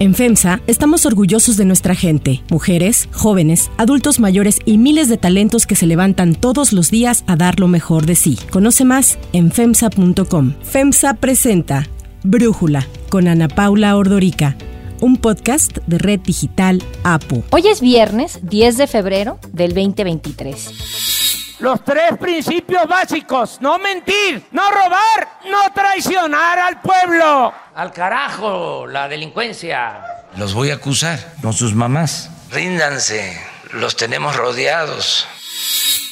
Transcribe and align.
En 0.00 0.14
FEMSA 0.14 0.62
estamos 0.66 1.04
orgullosos 1.04 1.58
de 1.58 1.66
nuestra 1.66 1.94
gente, 1.94 2.42
mujeres, 2.48 3.06
jóvenes, 3.12 3.70
adultos 3.76 4.18
mayores 4.18 4.58
y 4.64 4.78
miles 4.78 5.10
de 5.10 5.18
talentos 5.18 5.66
que 5.66 5.76
se 5.76 5.86
levantan 5.86 6.34
todos 6.34 6.72
los 6.72 6.90
días 6.90 7.22
a 7.26 7.36
dar 7.36 7.60
lo 7.60 7.68
mejor 7.68 8.06
de 8.06 8.14
sí. 8.14 8.38
Conoce 8.50 8.86
más 8.86 9.18
en 9.34 9.52
FEMSA.com. 9.52 10.54
FEMSA 10.62 11.14
presenta 11.14 11.86
Brújula 12.22 12.86
con 13.10 13.28
Ana 13.28 13.48
Paula 13.48 13.94
Ordorica 13.94 14.56
un 15.02 15.16
podcast 15.16 15.78
de 15.86 15.98
Red 15.98 16.20
Digital 16.20 16.82
APU. 17.04 17.42
Hoy 17.50 17.66
es 17.68 17.80
viernes 17.80 18.40
10 18.42 18.78
de 18.78 18.86
febrero 18.86 19.38
del 19.52 19.74
2023. 19.74 21.19
Los 21.60 21.84
tres 21.84 22.16
principios 22.18 22.88
básicos, 22.88 23.58
no 23.60 23.78
mentir, 23.78 24.46
no 24.50 24.70
robar, 24.70 25.40
no 25.50 25.70
traicionar 25.74 26.58
al 26.58 26.80
pueblo. 26.80 27.52
Al 27.74 27.92
carajo, 27.92 28.86
la 28.86 29.06
delincuencia. 29.08 30.00
Los 30.36 30.54
voy 30.54 30.70
a 30.70 30.74
acusar 30.74 31.18
con 31.42 31.52
sus 31.52 31.74
mamás. 31.74 32.30
Ríndanse, 32.50 33.38
los 33.72 33.94
tenemos 33.94 34.36
rodeados. 34.36 35.28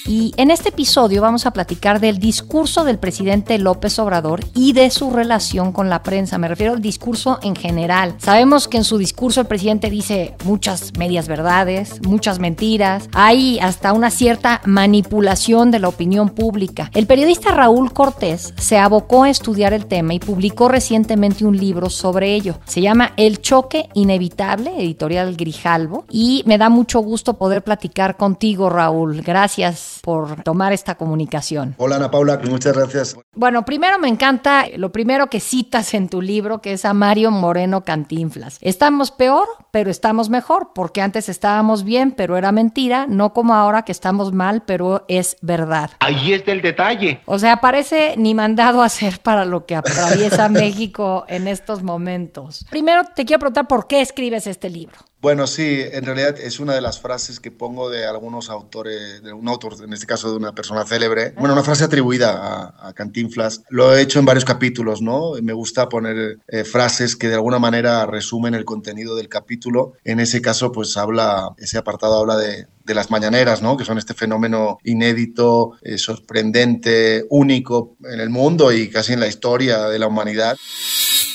Y 0.08 0.32
en 0.38 0.50
este 0.50 0.70
episodio 0.70 1.20
vamos 1.20 1.44
a 1.44 1.50
platicar 1.50 2.00
del 2.00 2.18
discurso 2.18 2.82
del 2.84 2.98
presidente 2.98 3.58
López 3.58 3.98
Obrador 3.98 4.40
y 4.54 4.72
de 4.72 4.88
su 4.88 5.10
relación 5.10 5.70
con 5.70 5.90
la 5.90 6.02
prensa. 6.02 6.38
Me 6.38 6.48
refiero 6.48 6.72
al 6.72 6.80
discurso 6.80 7.38
en 7.42 7.54
general. 7.54 8.14
Sabemos 8.16 8.68
que 8.68 8.78
en 8.78 8.84
su 8.84 8.96
discurso 8.96 9.42
el 9.42 9.46
presidente 9.46 9.90
dice 9.90 10.34
muchas 10.44 10.96
medias 10.96 11.28
verdades, 11.28 12.00
muchas 12.06 12.38
mentiras. 12.38 13.10
Hay 13.12 13.58
hasta 13.58 13.92
una 13.92 14.10
cierta 14.10 14.62
manipulación 14.64 15.70
de 15.70 15.80
la 15.80 15.88
opinión 15.88 16.30
pública. 16.30 16.90
El 16.94 17.06
periodista 17.06 17.50
Raúl 17.50 17.92
Cortés 17.92 18.54
se 18.56 18.78
abocó 18.78 19.24
a 19.24 19.30
estudiar 19.30 19.74
el 19.74 19.84
tema 19.84 20.14
y 20.14 20.20
publicó 20.20 20.68
recientemente 20.68 21.44
un 21.44 21.58
libro 21.58 21.90
sobre 21.90 22.34
ello. 22.34 22.58
Se 22.64 22.80
llama 22.80 23.12
El 23.18 23.42
choque 23.42 23.90
inevitable, 23.92 24.72
editorial 24.78 25.36
Grijalvo. 25.36 26.06
Y 26.10 26.44
me 26.46 26.56
da 26.56 26.70
mucho 26.70 27.00
gusto 27.00 27.34
poder 27.34 27.62
platicar 27.62 28.16
contigo, 28.16 28.70
Raúl. 28.70 29.20
Gracias 29.20 29.97
por 30.00 30.42
tomar 30.42 30.72
esta 30.72 30.96
comunicación. 30.96 31.74
Hola 31.78 31.96
Ana 31.96 32.10
Paula, 32.10 32.40
muchas 32.48 32.76
gracias. 32.76 33.16
Bueno, 33.34 33.64
primero 33.64 33.98
me 33.98 34.08
encanta 34.08 34.66
lo 34.76 34.92
primero 34.92 35.28
que 35.28 35.40
citas 35.40 35.94
en 35.94 36.08
tu 36.08 36.22
libro, 36.22 36.60
que 36.60 36.72
es 36.72 36.84
a 36.84 36.94
Mario 36.94 37.30
Moreno 37.30 37.84
Cantinflas. 37.84 38.58
Estamos 38.60 39.10
peor, 39.10 39.46
pero 39.70 39.90
estamos 39.90 40.28
mejor, 40.28 40.70
porque 40.74 41.00
antes 41.00 41.28
estábamos 41.28 41.84
bien, 41.84 42.12
pero 42.12 42.36
era 42.36 42.52
mentira, 42.52 43.06
no 43.08 43.32
como 43.32 43.54
ahora 43.54 43.82
que 43.82 43.92
estamos 43.92 44.32
mal, 44.32 44.62
pero 44.66 45.04
es 45.08 45.36
verdad. 45.40 45.90
Ahí 46.00 46.32
está 46.32 46.52
el 46.52 46.62
detalle. 46.62 47.20
O 47.26 47.38
sea, 47.38 47.60
parece 47.60 48.14
ni 48.16 48.34
mandado 48.34 48.82
a 48.82 48.86
hacer 48.86 49.20
para 49.20 49.44
lo 49.44 49.66
que 49.66 49.76
atraviesa 49.76 50.48
México 50.48 51.24
en 51.28 51.48
estos 51.48 51.82
momentos. 51.82 52.66
Primero 52.70 53.04
te 53.14 53.24
quiero 53.24 53.40
preguntar 53.40 53.68
por 53.68 53.86
qué 53.86 54.00
escribes 54.00 54.46
este 54.46 54.70
libro. 54.70 54.96
Bueno, 55.20 55.48
sí, 55.48 55.80
en 55.90 56.04
realidad 56.04 56.38
es 56.38 56.60
una 56.60 56.74
de 56.74 56.80
las 56.80 57.00
frases 57.00 57.40
que 57.40 57.50
pongo 57.50 57.90
de 57.90 58.06
algunos 58.06 58.50
autores, 58.50 59.20
de 59.20 59.32
un 59.32 59.48
autor, 59.48 59.74
en 59.82 59.92
este 59.92 60.06
caso 60.06 60.30
de 60.30 60.36
una 60.36 60.54
persona 60.54 60.84
célebre. 60.86 61.32
Bueno, 61.36 61.54
una 61.54 61.64
frase 61.64 61.82
atribuida 61.82 62.72
a, 62.78 62.92
Cantinflas. 62.92 63.62
Lo 63.68 63.96
he 63.96 64.02
hecho 64.02 64.20
en 64.20 64.26
varios 64.26 64.44
capítulos, 64.44 65.02
¿no? 65.02 65.32
Me 65.42 65.52
gusta 65.52 65.88
poner 65.88 66.38
eh, 66.46 66.62
frases 66.62 67.16
que 67.16 67.26
de 67.26 67.34
alguna 67.34 67.58
manera 67.58 68.06
resumen 68.06 68.54
el 68.54 68.64
contenido 68.64 69.16
del 69.16 69.28
capítulo. 69.28 69.94
En 70.04 70.20
ese 70.20 70.40
caso, 70.40 70.70
pues 70.70 70.96
habla, 70.96 71.50
ese 71.58 71.78
apartado 71.78 72.18
habla 72.18 72.36
de, 72.36 72.66
las 72.86 73.10
mañaneras, 73.10 73.60
¿no? 73.60 73.76
Que 73.76 73.84
son 73.84 73.98
este 73.98 74.14
fenómeno 74.14 74.78
inédito, 74.82 75.72
eh, 75.82 75.98
sorprendente, 75.98 77.26
único 77.28 77.96
en 78.10 78.20
el 78.20 78.30
mundo 78.30 78.72
y 78.72 78.88
casi 78.88 79.12
en 79.12 79.20
la 79.20 79.26
historia 79.26 79.88
de 79.88 79.98
la 79.98 80.06
humanidad. 80.06 80.56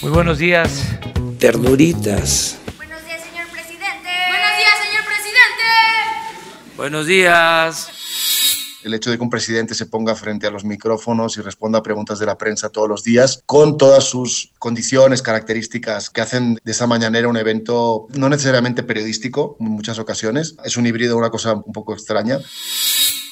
Muy 0.01 0.11
buenos 0.11 0.39
días. 0.39 0.83
Ternuritas 1.37 2.62
Buenos 6.83 7.07
días. 7.07 7.87
El 8.83 8.93
hecho 8.93 9.09
de 9.09 9.15
que 9.15 9.23
un 9.23 9.29
presidente 9.29 9.73
se 9.73 9.85
ponga 9.85 10.15
frente 10.15 10.47
a 10.47 10.51
los 10.51 10.65
micrófonos 10.65 11.37
y 11.37 11.41
responda 11.41 11.79
a 11.79 11.81
preguntas 11.81 12.19
de 12.19 12.25
la 12.25 12.37
prensa 12.37 12.71
todos 12.71 12.89
los 12.89 13.05
días, 13.05 13.41
con 13.45 13.77
todas 13.77 14.03
sus 14.03 14.51
condiciones, 14.59 15.21
características 15.21 16.09
que 16.09 16.19
hacen 16.19 16.59
de 16.61 16.71
esa 16.73 16.85
mañanera 16.85 17.29
un 17.29 17.37
evento 17.37 18.07
no 18.09 18.27
necesariamente 18.27 18.83
periodístico 18.83 19.55
en 19.61 19.67
muchas 19.67 19.97
ocasiones. 19.97 20.57
Es 20.65 20.75
un 20.75 20.85
híbrido, 20.85 21.15
una 21.15 21.29
cosa 21.29 21.53
un 21.53 21.71
poco 21.71 21.93
extraña. 21.93 22.39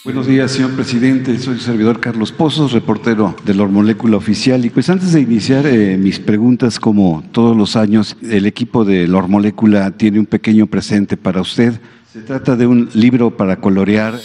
Buenos 0.04 0.26
días, 0.26 0.54
señor 0.54 0.72
presidente. 0.72 1.38
Soy 1.38 1.54
el 1.54 1.62
servidor 1.62 2.00
Carlos 2.00 2.32
Pozos, 2.32 2.72
reportero 2.72 3.36
de 3.46 3.54
la 3.54 3.68
Molécula 3.68 4.18
Oficial. 4.18 4.66
Y 4.66 4.72
pues 4.72 4.90
antes 4.90 5.14
de 5.14 5.22
iniciar 5.22 5.68
eh, 5.68 5.96
mis 5.96 6.20
preguntas, 6.20 6.80
como 6.80 7.24
todos 7.32 7.56
los 7.56 7.76
años, 7.76 8.18
el 8.24 8.48
equipo 8.48 8.84
de 8.84 9.08
la 9.08 9.22
Molécula 9.22 9.92
tiene 9.92 10.18
un 10.18 10.26
pequeño 10.26 10.66
presente 10.66 11.18
para 11.18 11.40
usted. 11.40 11.80
Se 12.12 12.22
trata 12.22 12.56
de 12.56 12.66
un 12.66 12.90
libro 12.96 13.38
para 13.38 13.58
colorear. 13.58 14.20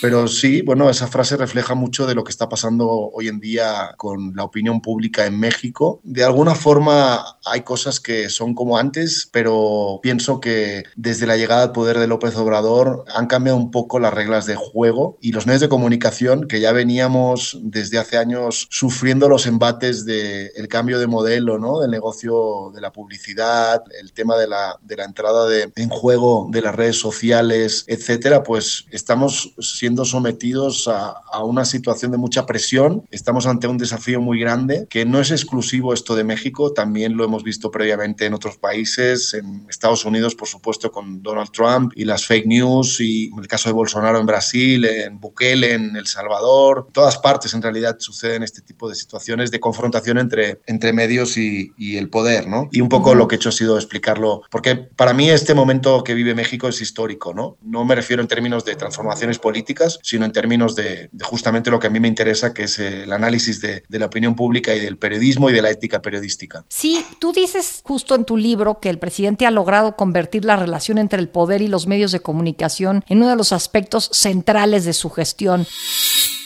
Pero 0.00 0.28
sí, 0.28 0.62
bueno, 0.62 0.88
esa 0.88 1.06
frase 1.08 1.36
refleja 1.36 1.74
mucho 1.74 2.06
de 2.06 2.14
lo 2.14 2.24
que 2.24 2.30
está 2.30 2.48
pasando 2.48 2.88
hoy 2.88 3.28
en 3.28 3.38
día 3.38 3.94
con 3.96 4.34
la 4.34 4.44
opinión 4.44 4.80
pública 4.80 5.26
en 5.26 5.38
México. 5.38 6.00
De 6.04 6.24
alguna 6.24 6.54
forma 6.54 7.38
hay 7.44 7.62
cosas 7.62 8.00
que 8.00 8.30
son 8.30 8.54
como 8.54 8.78
antes, 8.78 9.28
pero 9.30 10.00
pienso 10.02 10.40
que 10.40 10.84
desde 10.96 11.26
la 11.26 11.36
llegada 11.36 11.64
al 11.64 11.72
poder 11.72 11.98
de 11.98 12.06
López 12.06 12.34
Obrador 12.36 13.04
han 13.14 13.26
cambiado 13.26 13.58
un 13.58 13.70
poco 13.70 13.98
las 13.98 14.14
reglas 14.14 14.46
de 14.46 14.56
juego 14.56 15.18
y 15.20 15.32
los 15.32 15.46
medios 15.46 15.60
de 15.60 15.68
comunicación 15.68 16.48
que 16.48 16.60
ya 16.60 16.72
veníamos 16.72 17.58
desde 17.62 17.98
hace 17.98 18.16
años 18.16 18.68
sufriendo 18.70 19.28
los 19.28 19.46
embates 19.46 20.04
del 20.06 20.68
cambio 20.68 20.98
de 20.98 21.06
modelo, 21.06 21.58
¿no? 21.58 21.80
Del 21.80 21.90
negocio 21.90 22.70
de 22.74 22.80
la 22.80 22.92
publicidad, 22.92 23.82
el 24.00 24.12
tema 24.12 24.36
de 24.36 24.48
la, 24.48 24.78
de 24.82 24.96
la 24.96 25.04
entrada 25.04 25.46
de, 25.46 25.70
en 25.76 25.88
juego 25.90 26.48
de 26.50 26.62
las 26.62 26.74
redes 26.74 26.98
sociales, 26.98 27.84
etcétera, 27.86 28.42
pues 28.42 28.86
estamos 28.90 29.54
siendo 29.58 29.89
sometidos 30.04 30.88
a, 30.88 31.10
a, 31.10 31.44
una 31.44 31.64
situación 31.64 32.10
de 32.10 32.18
mucha 32.18 32.46
presión. 32.46 33.04
Estamos 33.10 33.46
ante 33.46 33.66
un 33.66 33.78
desafío 33.78 34.20
muy 34.20 34.38
grande 34.40 34.86
que 34.88 35.04
no 35.04 35.20
es 35.20 35.30
exclusivo 35.30 35.92
esto 35.92 36.14
de 36.14 36.24
México, 36.24 36.72
también 36.72 37.16
lo 37.16 37.24
hemos 37.24 37.42
visto 37.42 37.70
previamente 37.70 38.26
en 38.26 38.34
otros 38.34 38.56
países, 38.56 39.34
en 39.34 39.66
Estados 39.68 40.04
Unidos, 40.04 40.34
por 40.34 40.48
supuesto, 40.48 40.90
con 40.90 41.22
Donald 41.22 41.50
Trump 41.50 41.92
y 41.94 42.04
las 42.04 42.26
fake 42.26 42.46
news, 42.46 43.00
y 43.00 43.30
el 43.38 43.48
caso 43.48 43.68
de 43.68 43.74
Bolsonaro 43.74 44.18
en 44.18 44.26
Brasil, 44.26 44.84
en 44.84 45.20
Bukele, 45.20 45.74
en 45.74 45.96
El 45.96 46.06
Salvador. 46.06 46.84
En 46.88 46.92
todas 46.92 47.18
partes, 47.18 47.54
en 47.54 47.62
realidad, 47.62 47.96
suceden 47.98 48.42
este 48.42 48.62
tipo 48.62 48.88
de 48.88 48.94
situaciones 48.94 49.50
de 49.50 49.60
confrontación 49.60 50.18
entre, 50.18 50.60
entre 50.66 50.92
medios 50.92 51.36
y, 51.36 51.72
y 51.76 51.96
el 51.96 52.08
poder, 52.08 52.46
¿no? 52.46 52.68
Y 52.72 52.80
un 52.80 52.88
poco 52.88 53.14
lo 53.14 53.28
que 53.28 53.36
he 53.36 53.38
hecho 53.38 53.50
ha 53.50 53.52
sido 53.52 53.76
explicarlo, 53.76 54.42
porque 54.50 54.76
para 54.76 55.14
mí 55.14 55.30
este 55.30 55.54
momento 55.54 56.02
que 56.04 56.14
vive 56.14 56.34
México 56.34 56.68
es 56.68 56.80
histórico, 56.80 57.34
¿no? 57.34 57.56
No 57.62 57.84
me 57.84 57.94
refiero 57.94 58.22
en 58.22 58.28
términos 58.28 58.64
de 58.64 58.76
transformaciones 58.76 59.38
políticas, 59.38 59.79
sino 60.02 60.24
en 60.24 60.32
términos 60.32 60.74
de, 60.76 61.10
justamente 61.22 61.70
lo 61.70 61.78
que 61.78 61.86
a 61.86 61.90
mí 61.90 62.00
me 62.00 62.08
interesa, 62.08 62.52
que 62.52 62.64
es 62.64 62.78
el 62.78 63.12
análisis 63.12 63.60
de, 63.60 63.82
de, 63.88 63.98
la 63.98 64.06
opinión 64.06 64.34
pública 64.34 64.74
y 64.74 64.80
del 64.80 64.98
periodismo 64.98 65.50
y 65.50 65.52
de 65.52 65.62
la 65.62 65.70
ética 65.70 66.02
periodística. 66.02 66.64
Sí, 66.68 67.04
tú 67.18 67.32
dices 67.32 67.80
justo 67.84 68.14
en 68.14 68.24
tu 68.24 68.36
libro 68.36 68.80
que 68.80 68.90
el 68.90 68.98
presidente 68.98 69.46
ha 69.46 69.50
logrado 69.50 69.96
convertir 69.96 70.44
la 70.44 70.56
relación 70.56 70.98
entre 70.98 71.20
el 71.20 71.28
poder 71.28 71.62
y 71.62 71.68
los 71.68 71.86
medios 71.86 72.12
de 72.12 72.20
comunicación 72.20 73.04
en 73.08 73.18
uno 73.18 73.28
de 73.28 73.36
los 73.36 73.52
aspectos 73.52 74.10
centrales 74.12 74.84
de 74.84 74.92
su 74.92 75.10
gestión. 75.10 75.66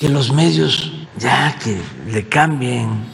Que 0.01 0.09
los 0.09 0.33
medios 0.33 0.93
ya 1.19 1.59
que 1.63 1.81
le 2.11 2.29
cambien 2.29 3.05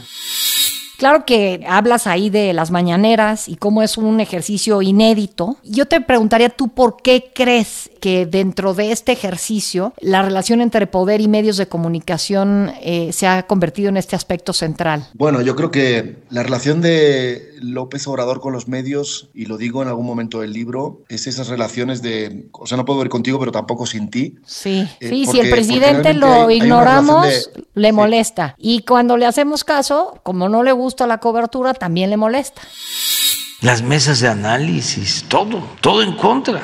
Claro 1.00 1.24
que 1.24 1.64
hablas 1.66 2.06
ahí 2.06 2.28
de 2.28 2.52
las 2.52 2.70
mañaneras 2.70 3.48
y 3.48 3.56
cómo 3.56 3.82
es 3.82 3.96
un 3.96 4.20
ejercicio 4.20 4.82
inédito. 4.82 5.56
Yo 5.64 5.86
te 5.86 6.02
preguntaría 6.02 6.50
tú 6.50 6.68
por 6.68 7.00
qué 7.00 7.32
crees 7.34 7.90
que 8.02 8.26
dentro 8.26 8.74
de 8.74 8.92
este 8.92 9.12
ejercicio 9.12 9.94
la 9.98 10.20
relación 10.20 10.60
entre 10.60 10.86
poder 10.86 11.22
y 11.22 11.28
medios 11.28 11.56
de 11.56 11.68
comunicación 11.68 12.72
eh, 12.82 13.14
se 13.14 13.26
ha 13.26 13.46
convertido 13.46 13.88
en 13.88 13.96
este 13.96 14.14
aspecto 14.14 14.52
central. 14.52 15.08
Bueno, 15.14 15.40
yo 15.40 15.56
creo 15.56 15.70
que 15.70 16.18
la 16.28 16.42
relación 16.42 16.82
de 16.82 17.50
López 17.62 18.06
Obrador 18.06 18.40
con 18.40 18.52
los 18.52 18.68
medios, 18.68 19.30
y 19.32 19.46
lo 19.46 19.56
digo 19.56 19.82
en 19.82 19.88
algún 19.88 20.04
momento 20.04 20.40
del 20.40 20.52
libro, 20.52 21.00
es 21.08 21.26
esas 21.26 21.48
relaciones 21.48 22.02
de, 22.02 22.48
o 22.52 22.66
sea, 22.66 22.76
no 22.76 22.84
puedo 22.84 22.98
ver 22.98 23.08
contigo, 23.08 23.38
pero 23.38 23.52
tampoco 23.52 23.86
sin 23.86 24.10
ti. 24.10 24.36
Sí, 24.44 24.86
eh, 25.00 25.08
sí, 25.08 25.26
si 25.26 25.40
el 25.40 25.50
presidente 25.50 26.12
lo 26.12 26.50
ignoramos, 26.50 27.50
le 27.74 27.92
molesta. 27.92 28.54
Y 28.58 28.82
cuando 28.82 29.16
le 29.16 29.26
hacemos 29.26 29.64
caso, 29.64 30.20
como 30.22 30.48
no 30.48 30.62
le 30.62 30.72
gusta 30.72 30.89
la 31.06 31.18
cobertura, 31.18 31.74
también 31.74 32.10
le 32.10 32.16
molesta. 32.16 32.62
Las 33.60 33.82
mesas 33.82 34.20
de 34.20 34.28
análisis, 34.28 35.24
todo, 35.28 35.62
todo 35.80 36.02
en 36.02 36.16
contra 36.16 36.62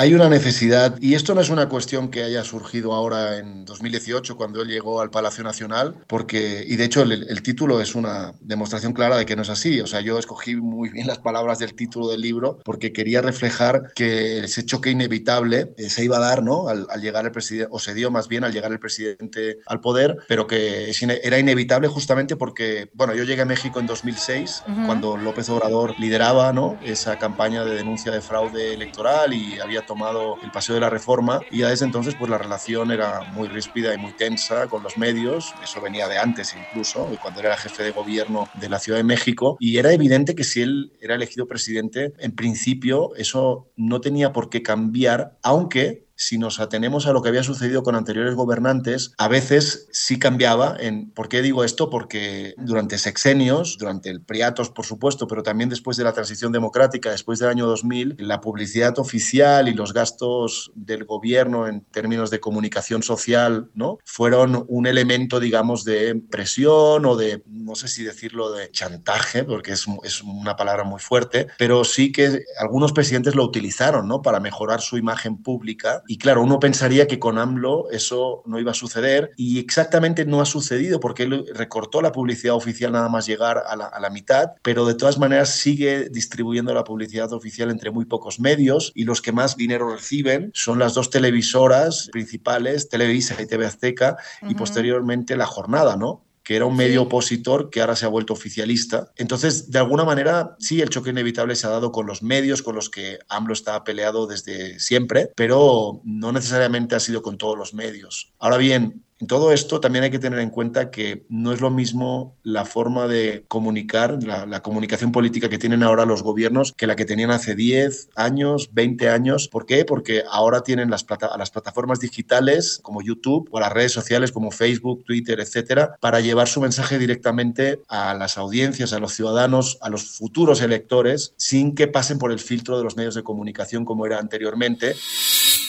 Hay 0.00 0.14
una 0.14 0.30
necesidad, 0.30 0.96
y 0.98 1.12
esto 1.12 1.34
no 1.34 1.42
es 1.42 1.50
una 1.50 1.68
cuestión 1.68 2.10
que 2.10 2.22
haya 2.22 2.42
surgido 2.42 2.94
ahora 2.94 3.36
en 3.36 3.66
2018, 3.66 4.34
cuando 4.34 4.62
él 4.62 4.68
llegó 4.68 5.02
al 5.02 5.10
Palacio 5.10 5.44
Nacional, 5.44 5.94
porque, 6.06 6.64
y 6.66 6.76
de 6.76 6.84
hecho 6.84 7.02
el, 7.02 7.26
el 7.28 7.42
título 7.42 7.82
es 7.82 7.94
una 7.94 8.32
demostración 8.40 8.94
clara 8.94 9.18
de 9.18 9.26
que 9.26 9.36
no 9.36 9.42
es 9.42 9.50
así. 9.50 9.78
O 9.82 9.86
sea, 9.86 10.00
yo 10.00 10.18
escogí 10.18 10.56
muy 10.56 10.88
bien 10.88 11.06
las 11.06 11.18
palabras 11.18 11.58
del 11.58 11.74
título 11.74 12.08
del 12.08 12.22
libro 12.22 12.60
porque 12.64 12.94
quería 12.94 13.20
reflejar 13.20 13.92
que 13.94 14.38
ese 14.38 14.64
choque 14.64 14.88
inevitable 14.88 15.74
eh, 15.76 15.90
se 15.90 16.02
iba 16.02 16.16
a 16.16 16.20
dar, 16.20 16.42
¿no? 16.42 16.68
Al, 16.68 16.86
al 16.88 17.02
llegar 17.02 17.26
el 17.26 17.32
presidente, 17.32 17.68
o 17.70 17.78
se 17.78 17.92
dio 17.92 18.10
más 18.10 18.26
bien 18.26 18.42
al 18.44 18.54
llegar 18.54 18.72
el 18.72 18.80
presidente 18.80 19.58
al 19.66 19.82
poder, 19.82 20.16
pero 20.26 20.46
que 20.46 20.90
era 21.22 21.38
inevitable 21.38 21.88
justamente 21.88 22.36
porque, 22.36 22.88
bueno, 22.94 23.14
yo 23.14 23.24
llegué 23.24 23.42
a 23.42 23.44
México 23.44 23.78
en 23.78 23.86
2006, 23.86 24.62
uh 24.66 24.70
-huh. 24.70 24.86
cuando 24.86 25.18
López 25.18 25.50
Obrador 25.50 25.94
lideraba, 26.00 26.54
¿no? 26.54 26.78
Esa 26.82 27.18
campaña 27.18 27.66
de 27.66 27.74
denuncia 27.74 28.10
de 28.10 28.22
fraude 28.22 28.72
electoral 28.72 29.34
y 29.34 29.60
había 29.60 29.84
tomado 29.90 30.36
el 30.40 30.52
paseo 30.52 30.76
de 30.76 30.80
la 30.80 30.88
reforma 30.88 31.42
y 31.50 31.58
ya 31.58 31.68
desde 31.68 31.84
entonces 31.84 32.14
pues 32.14 32.30
la 32.30 32.38
relación 32.38 32.92
era 32.92 33.24
muy 33.24 33.48
ríspida 33.48 33.92
y 33.92 33.98
muy 33.98 34.12
tensa 34.12 34.68
con 34.68 34.84
los 34.84 34.96
medios, 34.96 35.56
eso 35.60 35.80
venía 35.80 36.06
de 36.06 36.16
antes 36.16 36.54
incluso, 36.54 37.10
cuando 37.20 37.40
era 37.40 37.56
jefe 37.56 37.82
de 37.82 37.90
gobierno 37.90 38.48
de 38.54 38.68
la 38.68 38.78
Ciudad 38.78 39.00
de 39.00 39.04
México. 39.04 39.56
Y 39.58 39.78
era 39.78 39.92
evidente 39.92 40.36
que 40.36 40.44
si 40.44 40.62
él 40.62 40.92
era 41.00 41.16
elegido 41.16 41.48
presidente, 41.48 42.12
en 42.20 42.36
principio 42.36 43.16
eso 43.16 43.72
no 43.74 44.00
tenía 44.00 44.32
por 44.32 44.48
qué 44.48 44.62
cambiar, 44.62 45.36
aunque 45.42 46.06
si 46.20 46.36
nos 46.36 46.60
atenemos 46.60 47.06
a 47.06 47.12
lo 47.12 47.22
que 47.22 47.30
había 47.30 47.42
sucedido 47.42 47.82
con 47.82 47.94
anteriores 47.94 48.34
gobernantes, 48.34 49.14
a 49.16 49.26
veces 49.26 49.88
sí 49.90 50.18
cambiaba. 50.18 50.76
En, 50.78 51.10
¿Por 51.10 51.30
qué 51.30 51.40
digo 51.40 51.64
esto? 51.64 51.88
Porque 51.88 52.54
durante 52.58 52.98
sexenios, 52.98 53.78
durante 53.78 54.10
el 54.10 54.20
Priatos, 54.20 54.68
por 54.68 54.84
supuesto, 54.84 55.26
pero 55.26 55.42
también 55.42 55.70
después 55.70 55.96
de 55.96 56.04
la 56.04 56.12
transición 56.12 56.52
democrática, 56.52 57.10
después 57.10 57.38
del 57.38 57.48
año 57.48 57.66
2000, 57.66 58.16
la 58.18 58.42
publicidad 58.42 58.98
oficial 58.98 59.66
y 59.68 59.72
los 59.72 59.94
gastos 59.94 60.70
del 60.74 61.06
gobierno 61.06 61.66
en 61.66 61.80
términos 61.86 62.28
de 62.28 62.38
comunicación 62.38 63.02
social, 63.02 63.70
¿no? 63.72 63.96
Fueron 64.04 64.66
un 64.68 64.86
elemento, 64.86 65.40
digamos, 65.40 65.84
de 65.84 66.20
presión 66.30 67.06
o 67.06 67.16
de, 67.16 67.42
no 67.46 67.74
sé 67.76 67.88
si 67.88 68.04
decirlo, 68.04 68.52
de 68.52 68.70
chantaje, 68.70 69.44
porque 69.44 69.72
es, 69.72 69.86
es 70.04 70.22
una 70.22 70.54
palabra 70.54 70.84
muy 70.84 71.00
fuerte, 71.00 71.46
pero 71.56 71.82
sí 71.82 72.12
que 72.12 72.44
algunos 72.58 72.92
presidentes 72.92 73.34
lo 73.34 73.44
utilizaron, 73.44 74.06
¿no? 74.06 74.20
Para 74.20 74.38
mejorar 74.38 74.82
su 74.82 74.98
imagen 74.98 75.42
pública 75.42 76.02
y 76.10 76.18
claro, 76.18 76.42
uno 76.42 76.58
pensaría 76.58 77.06
que 77.06 77.20
con 77.20 77.38
AMLO 77.38 77.88
eso 77.92 78.42
no 78.44 78.58
iba 78.58 78.72
a 78.72 78.74
suceder 78.74 79.30
y 79.36 79.60
exactamente 79.60 80.24
no 80.24 80.40
ha 80.40 80.44
sucedido 80.44 80.98
porque 80.98 81.22
él 81.22 81.46
recortó 81.54 82.02
la 82.02 82.10
publicidad 82.10 82.56
oficial 82.56 82.90
nada 82.90 83.08
más 83.08 83.26
llegar 83.26 83.62
a 83.64 83.76
la, 83.76 83.84
a 83.86 84.00
la, 84.00 84.10
mitad, 84.10 84.54
pero 84.62 84.86
de 84.86 84.96
todas 84.96 85.20
maneras 85.20 85.50
sigue 85.50 86.08
distribuyendo 86.08 86.74
la 86.74 86.82
publicidad 86.82 87.32
oficial 87.32 87.70
entre 87.70 87.92
muy 87.92 88.06
pocos 88.06 88.40
medios 88.40 88.90
y 88.96 89.04
los 89.04 89.22
que 89.22 89.30
más 89.30 89.56
dinero 89.56 89.88
reciben 89.88 90.50
son 90.52 90.80
las 90.80 90.94
dos 90.94 91.10
televisoras 91.10 92.08
principales, 92.10 92.88
Televisa 92.88 93.40
y 93.40 93.46
TV 93.46 93.66
Azteca, 93.66 94.16
uh 94.42 94.46
-huh. 94.46 94.50
y 94.50 94.54
posteriormente 94.56 95.36
La 95.36 95.46
Jornada, 95.46 95.96
¿no? 95.96 96.24
Que 96.50 96.56
era 96.56 96.66
un 96.66 96.74
medio 96.74 97.02
opositor 97.02 97.70
que 97.70 97.80
ahora 97.80 97.94
se 97.94 98.06
ha 98.06 98.08
vuelto 98.08 98.32
oficialista. 98.32 99.12
Entonces, 99.14 99.70
de 99.70 99.78
alguna 99.78 100.04
manera, 100.04 100.56
sí, 100.58 100.80
el 100.80 100.88
choque 100.88 101.10
inevitable 101.10 101.54
se 101.54 101.68
ha 101.68 101.70
dado 101.70 101.92
con 101.92 102.08
los 102.08 102.24
medios 102.24 102.60
con 102.60 102.74
los 102.74 102.90
que 102.90 103.20
AMLO 103.28 103.52
está 103.52 103.84
peleado 103.84 104.26
desde 104.26 104.80
siempre, 104.80 105.30
pero 105.36 106.00
no 106.02 106.32
necesariamente 106.32 106.96
ha 106.96 106.98
sido 106.98 107.22
con 107.22 107.38
todos 107.38 107.56
los 107.56 107.72
medios. 107.72 108.32
Ahora 108.40 108.56
bien, 108.56 109.04
en 109.20 109.26
todo 109.26 109.52
esto 109.52 109.80
también 109.80 110.04
hay 110.04 110.10
que 110.10 110.18
tener 110.18 110.38
en 110.38 110.48
cuenta 110.48 110.90
que 110.90 111.24
no 111.28 111.52
es 111.52 111.60
lo 111.60 111.70
mismo 111.70 112.36
la 112.42 112.64
forma 112.64 113.06
de 113.06 113.44
comunicar, 113.48 114.18
la, 114.22 114.62
comunicación 114.62 115.12
política 115.12 115.50
que 115.50 115.58
tienen 115.58 115.82
ahora 115.82 116.06
los 116.06 116.22
gobiernos 116.22 116.72
que 116.72 116.86
la 116.86 116.96
que 116.96 117.04
tenían 117.04 117.30
hace 117.30 117.54
10 117.54 118.10
años, 118.16 118.70
20 118.72 119.10
años. 119.10 119.48
¿Por 119.48 119.66
qué? 119.66 119.84
Porque 119.84 120.22
ahora 120.30 120.62
tienen 120.62 120.88
las, 120.88 121.04
plata 121.04 121.36
las 121.36 121.50
plataformas 121.50 122.00
digitales 122.00 122.80
como 122.82 123.02
YouTube 123.02 123.46
o 123.50 123.60
las 123.60 123.72
redes 123.72 123.92
sociales 123.92 124.32
como 124.32 124.50
Facebook, 124.50 125.04
Twitter, 125.04 125.38
etcétera, 125.38 125.96
para 126.00 126.20
llevar 126.20 126.48
su 126.48 126.62
mensaje 126.62 126.98
directamente 126.98 127.82
a 127.88 128.14
las 128.14 128.38
audiencias, 128.38 128.94
a 128.94 129.00
los 129.00 129.12
ciudadanos, 129.12 129.76
a 129.82 129.90
los 129.90 130.16
futuros 130.16 130.62
electores, 130.62 131.34
sin 131.36 131.74
que 131.74 131.88
pasen 131.88 132.18
por 132.18 132.32
el 132.32 132.38
filtro 132.38 132.78
de 132.78 132.84
los 132.84 132.96
medios 132.96 133.14
de 133.14 133.22
comunicación 133.22 133.84
como 133.84 134.06
era 134.06 134.18
anteriormente. 134.18 134.94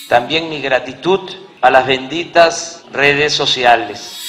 También 0.08 0.50
mi 0.50 0.62
gratitud 0.62 1.20
a 1.62 1.70
las 1.70 1.86
benditas 1.86 2.84
redes 2.92 3.34
sociales. 3.34 4.21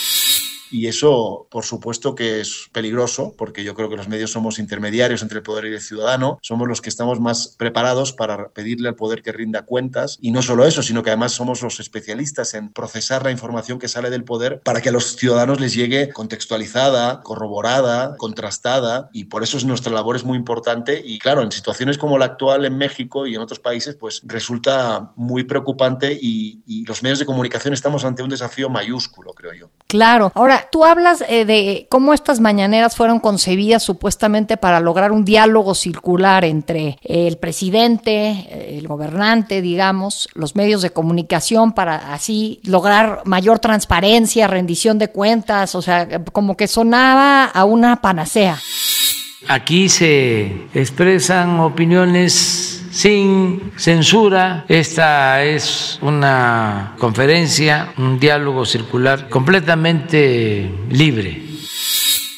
Y 0.73 0.87
eso, 0.87 1.47
por 1.51 1.65
supuesto, 1.65 2.15
que 2.15 2.41
es 2.41 2.71
peligroso, 2.73 3.35
porque 3.37 3.63
yo 3.63 3.75
creo 3.75 3.91
que 3.91 3.97
los 3.97 4.09
medios 4.09 4.33
somos 4.33 4.59
intermediarios 4.59 5.21
entre 5.21 5.39
el 5.39 5.43
poder 5.43 5.67
y 5.67 5.75
el 5.75 5.83
ciudadano, 5.83 6.39
somos 6.41 6.67
los 6.67 6.81
que 6.81 6.89
estamos 6.89 7.21
más 7.21 7.55
preparados 7.59 8.15
para 8.15 8.49
pedirle 8.49 8.89
al 8.89 8.95
poder 8.95 9.23
que 9.23 9.33
rinda 9.33 9.67
cuentas. 9.67 10.19
Y 10.23 10.31
no 10.31 10.41
solo 10.41 10.65
eso, 10.65 10.83
sino 10.83 11.03
que 11.03 11.11
además 11.11 11.33
somos 11.33 11.61
los 11.61 11.79
especialistas 11.79 12.55
en 12.55 12.73
procesar 12.73 13.23
la 13.23 13.31
información 13.31 13.79
que 13.79 13.87
sale 13.87 14.09
del 14.09 14.25
poder 14.25 14.63
para 14.65 14.81
que 14.81 14.89
a 14.89 14.93
los 14.93 15.17
ciudadanos 15.17 15.61
les 15.61 15.75
llegue 15.75 16.09
contextualizada, 16.09 17.21
corroborada, 17.21 18.17
contrastada. 18.17 19.11
Y 19.13 19.25
por 19.25 19.43
eso 19.43 19.59
es 19.59 19.67
nuestra 19.67 19.93
labor 19.93 20.17
es 20.17 20.25
muy 20.25 20.39
importante. 20.39 21.03
Y 21.05 21.19
claro, 21.19 21.43
en 21.43 21.53
situaciones 21.53 21.99
como 21.99 22.17
la 22.17 22.25
actual 22.25 22.65
en 22.65 22.79
México 22.79 23.27
y 23.27 23.35
en 23.35 23.43
otros 23.43 23.61
países, 23.61 23.95
pues 23.95 24.23
resulta 24.25 25.13
muy 25.17 25.45
preocupante 25.45 26.19
y, 26.19 26.63
y 26.67 26.87
los 26.87 27.03
medios 27.03 27.19
de 27.19 27.27
comunicación 27.27 27.75
estamos 27.75 28.07
ante 28.07 28.23
un 28.23 28.31
desafío 28.31 28.71
mayúsculo, 28.71 29.35
creo 29.35 29.53
yo. 29.53 29.71
Claro. 29.93 30.33
Ahora, 30.35 30.69
tú 30.73 30.87
hablas 30.87 31.23
eh, 31.29 31.45
de 31.45 31.87
cómo 31.91 32.15
estas 32.15 32.41
mañaneras 32.41 32.97
fueron 32.97 33.21
concebidas 33.21 33.83
supuestamente 33.83 34.57
para 34.57 34.81
lograr 34.81 35.13
un 35.13 35.23
diálogo 35.23 35.75
circular 35.75 36.47
entre 36.47 36.99
el 37.03 37.37
presidente, 37.37 38.79
el 38.79 38.89
gobernante, 38.89 39.61
digamos, 39.61 40.31
los 40.33 40.57
medios 40.57 40.81
de 40.81 40.95
comunicación 40.95 41.73
para 41.73 42.15
así 42.15 42.59
lograr 42.65 43.21
mayor 43.27 43.59
transparencia, 43.59 44.47
rendición 44.47 44.99
de 44.99 45.09
cuentas, 45.09 45.75
o 45.75 45.83
sea, 45.83 46.25
como 46.33 46.57
que 46.57 46.69
sonaba 46.69 47.45
a 47.45 47.65
una 47.67 48.01
panacea. 48.01 48.59
Aquí 49.49 49.89
se 49.89 50.67
expresan 50.75 51.61
opiniones 51.61 52.85
sin 52.93 53.73
censura. 53.77 54.65
Esta 54.69 55.43
es 55.43 55.99
una 56.03 56.95
conferencia, 56.99 57.93
un 57.99 58.21
diálogo 58.21 58.65
circular 58.65 59.29
completamente 59.29 60.71
libre. 60.91 61.52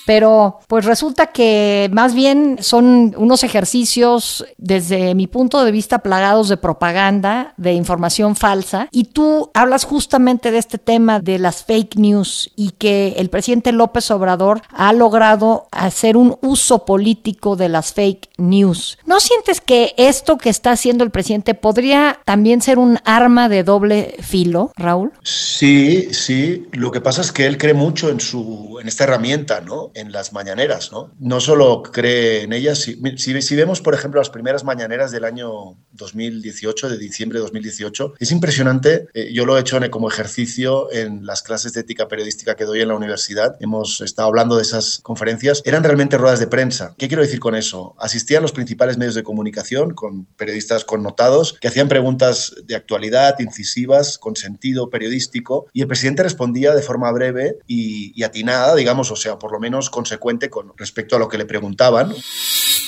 Pero 0.06 0.60
pues 0.68 0.84
resulta 0.84 1.28
que 1.28 1.88
más 1.92 2.14
bien 2.14 2.58
son 2.60 3.14
unos 3.16 3.44
ejercicios 3.44 4.44
desde 4.58 5.14
mi 5.14 5.26
punto 5.26 5.64
de 5.64 5.72
vista 5.72 6.00
plagados 6.00 6.48
de 6.48 6.56
propaganda, 6.56 7.54
de 7.56 7.72
información 7.72 8.36
falsa. 8.36 8.88
Y 8.90 9.04
tú 9.04 9.50
hablas 9.54 9.84
justamente 9.84 10.50
de 10.50 10.58
este 10.58 10.78
tema 10.78 11.20
de 11.20 11.38
las 11.38 11.64
fake 11.64 11.96
news 11.96 12.50
y 12.56 12.72
que 12.72 13.14
el 13.18 13.30
presidente 13.30 13.72
López 13.72 14.10
Obrador 14.10 14.62
ha 14.70 14.92
logrado 14.92 15.68
hacer 15.70 16.16
un 16.16 16.36
uso 16.42 16.84
político 16.84 17.56
de 17.56 17.68
las 17.68 17.92
fake 17.92 18.30
news. 18.38 18.98
¿No 19.06 19.20
sientes 19.20 19.60
que 19.60 19.94
esto 19.96 20.38
que 20.38 20.50
está 20.50 20.72
haciendo 20.72 21.04
el 21.04 21.10
presidente 21.10 21.54
podría 21.54 22.20
también 22.24 22.60
ser 22.60 22.78
un 22.78 22.98
arma 23.04 23.48
de 23.48 23.64
doble 23.64 24.16
filo, 24.20 24.72
Raúl? 24.76 25.12
Sí, 25.22 26.08
sí. 26.12 26.66
Lo 26.72 26.90
que 26.90 27.00
pasa 27.00 27.20
es 27.20 27.32
que 27.32 27.46
él 27.46 27.58
cree 27.58 27.74
mucho 27.74 28.10
en, 28.10 28.20
su, 28.20 28.78
en 28.80 28.88
esta 28.88 29.04
herramienta, 29.04 29.60
¿no? 29.60 29.90
En 29.94 30.12
las 30.12 30.32
mañaneras, 30.32 30.92
¿no? 30.92 31.12
No 31.18 31.40
solo 31.40 31.82
cree 31.82 32.42
en 32.42 32.52
ellas, 32.52 32.78
si, 32.78 33.00
si, 33.16 33.40
si, 33.40 33.56
vemos, 33.56 33.80
por 33.80 33.94
ejemplo, 33.94 34.20
las 34.20 34.30
primeras 34.30 34.64
mañaneras 34.64 35.12
del 35.12 35.24
año 35.24 35.76
2018, 35.92 36.88
de 36.88 36.98
diciembre 36.98 37.38
de 37.38 37.44
2018, 37.44 38.14
es 38.18 38.32
impresionante, 38.32 39.06
eh, 39.14 39.32
yo 39.32 39.46
lo 39.46 39.56
he 39.56 39.60
hecho 39.60 39.74
como 39.90 40.08
ejercicio 40.08 40.90
en 40.92 41.26
las 41.26 41.42
clases 41.42 41.72
de 41.72 41.80
ética 41.80 42.08
periodística 42.08 42.54
que 42.54 42.64
doy 42.64 42.80
en 42.80 42.88
la 42.88 42.94
universidad, 42.94 43.56
hemos 43.60 44.00
estado 44.00 44.28
hablando 44.28 44.56
de 44.56 44.62
esas 44.62 45.00
conferencias, 45.02 45.62
eran 45.64 45.82
realmente 45.82 46.16
ruedas 46.16 46.40
de 46.40 46.46
prensa. 46.46 46.94
¿Qué 46.96 47.08
quiero 47.08 47.22
decir 47.22 47.40
con 47.40 47.54
eso? 47.54 47.94
Asistían 47.98 48.42
los 48.42 48.52
principales 48.52 48.98
medios 48.98 49.14
de 49.14 49.22
comunicación, 49.22 49.94
con 49.94 50.26
periodistas 50.36 50.84
connotados, 50.84 51.54
que 51.60 51.68
hacían 51.68 51.88
preguntas 51.88 52.54
de 52.64 52.76
actualidad, 52.76 53.38
incisivas, 53.40 54.18
con 54.18 54.36
sentido 54.36 54.90
periodístico, 54.90 55.66
y 55.72 55.82
el 55.82 55.88
presidente 55.88 56.22
respondía 56.22 56.74
de 56.74 56.82
forma 56.82 57.10
breve 57.10 57.58
y, 57.66 58.12
y 58.18 58.22
atinada, 58.22 58.74
digamos, 58.74 59.10
o 59.10 59.16
sea, 59.16 59.38
por 59.38 59.52
lo 59.52 59.60
menos 59.60 59.83
consecuente 59.90 60.50
con 60.50 60.72
respecto 60.76 61.16
a 61.16 61.18
lo 61.18 61.28
que 61.28 61.38
le 61.38 61.46
preguntaban. 61.46 62.14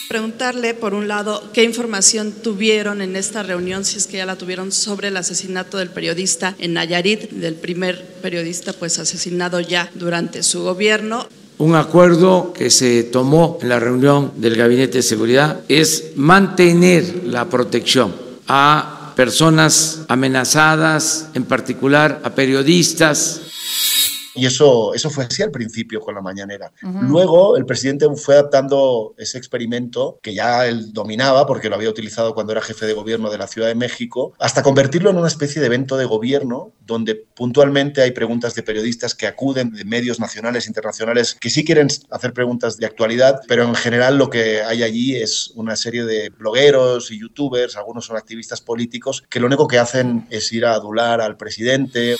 Preguntarle, 0.08 0.74
por 0.74 0.94
un 0.94 1.08
lado, 1.08 1.42
qué 1.52 1.64
información 1.64 2.32
tuvieron 2.32 3.00
en 3.00 3.16
esta 3.16 3.42
reunión, 3.42 3.84
si 3.84 3.96
es 3.96 4.06
que 4.06 4.18
ya 4.18 4.26
la 4.26 4.36
tuvieron, 4.36 4.70
sobre 4.70 5.08
el 5.08 5.16
asesinato 5.16 5.78
del 5.78 5.90
periodista 5.90 6.54
en 6.58 6.74
Nayarit, 6.74 7.30
del 7.30 7.54
primer 7.54 8.04
periodista 8.22 8.72
pues 8.72 8.98
asesinado 9.00 9.58
ya 9.58 9.90
durante 9.94 10.44
su 10.44 10.62
gobierno. 10.62 11.26
Un 11.58 11.74
acuerdo 11.74 12.52
que 12.52 12.70
se 12.70 13.02
tomó 13.02 13.58
en 13.62 13.70
la 13.70 13.80
reunión 13.80 14.32
del 14.36 14.56
Gabinete 14.56 14.98
de 14.98 15.02
Seguridad 15.02 15.60
es 15.68 16.12
mantener 16.14 17.24
la 17.24 17.48
protección 17.48 18.14
a 18.46 19.14
personas 19.16 20.02
amenazadas, 20.08 21.30
en 21.34 21.44
particular 21.44 22.20
a 22.22 22.34
periodistas 22.34 23.40
Y 24.36 24.46
eso, 24.46 24.94
eso 24.94 25.10
fue 25.10 25.24
así 25.24 25.42
al 25.42 25.50
principio 25.50 26.00
con 26.00 26.14
la 26.14 26.20
mañanera. 26.20 26.72
Luego 26.82 27.56
el 27.56 27.66
presidente 27.66 28.06
fue 28.16 28.34
adaptando 28.34 29.14
ese 29.16 29.38
experimento 29.38 30.18
que 30.22 30.34
ya 30.34 30.66
él 30.66 30.92
dominaba 30.92 31.46
porque 31.46 31.68
lo 31.68 31.76
había 31.76 31.90
utilizado 31.90 32.34
cuando 32.34 32.52
era 32.52 32.60
jefe 32.62 32.86
de 32.86 32.92
gobierno 32.92 33.30
de 33.30 33.38
la 33.38 33.46
Ciudad 33.46 33.68
de 33.68 33.74
México, 33.74 34.34
hasta 34.38 34.62
convertirlo 34.62 35.10
en 35.10 35.16
una 35.16 35.28
especie 35.28 35.60
de 35.60 35.66
evento 35.66 35.96
de 35.96 36.04
gobierno 36.04 36.72
donde 36.86 37.16
puntualmente 37.16 38.02
hay 38.02 38.12
preguntas 38.12 38.54
de 38.54 38.62
periodistas 38.62 39.14
que 39.14 39.26
acuden 39.26 39.72
de 39.72 39.84
medios 39.84 40.20
nacionales, 40.20 40.66
internacionales, 40.68 41.36
que 41.38 41.50
sí 41.50 41.64
quieren 41.64 41.88
hacer 42.10 42.32
preguntas 42.32 42.76
de 42.76 42.86
actualidad, 42.86 43.40
pero 43.48 43.64
en 43.64 43.74
general 43.74 44.18
lo 44.18 44.30
que 44.30 44.62
hay 44.62 44.82
allí 44.82 45.16
es 45.16 45.52
una 45.56 45.74
serie 45.76 46.04
de 46.04 46.30
blogueros 46.30 47.10
y 47.10 47.18
youtubers, 47.18 47.76
algunos 47.76 48.06
son 48.06 48.16
activistas 48.16 48.60
políticos, 48.60 49.24
que 49.28 49.40
lo 49.40 49.46
único 49.46 49.66
que 49.66 49.78
hacen 49.78 50.26
es 50.30 50.52
ir 50.52 50.64
a 50.64 50.74
adular 50.74 51.20
al 51.20 51.36
presidente. 51.36 52.16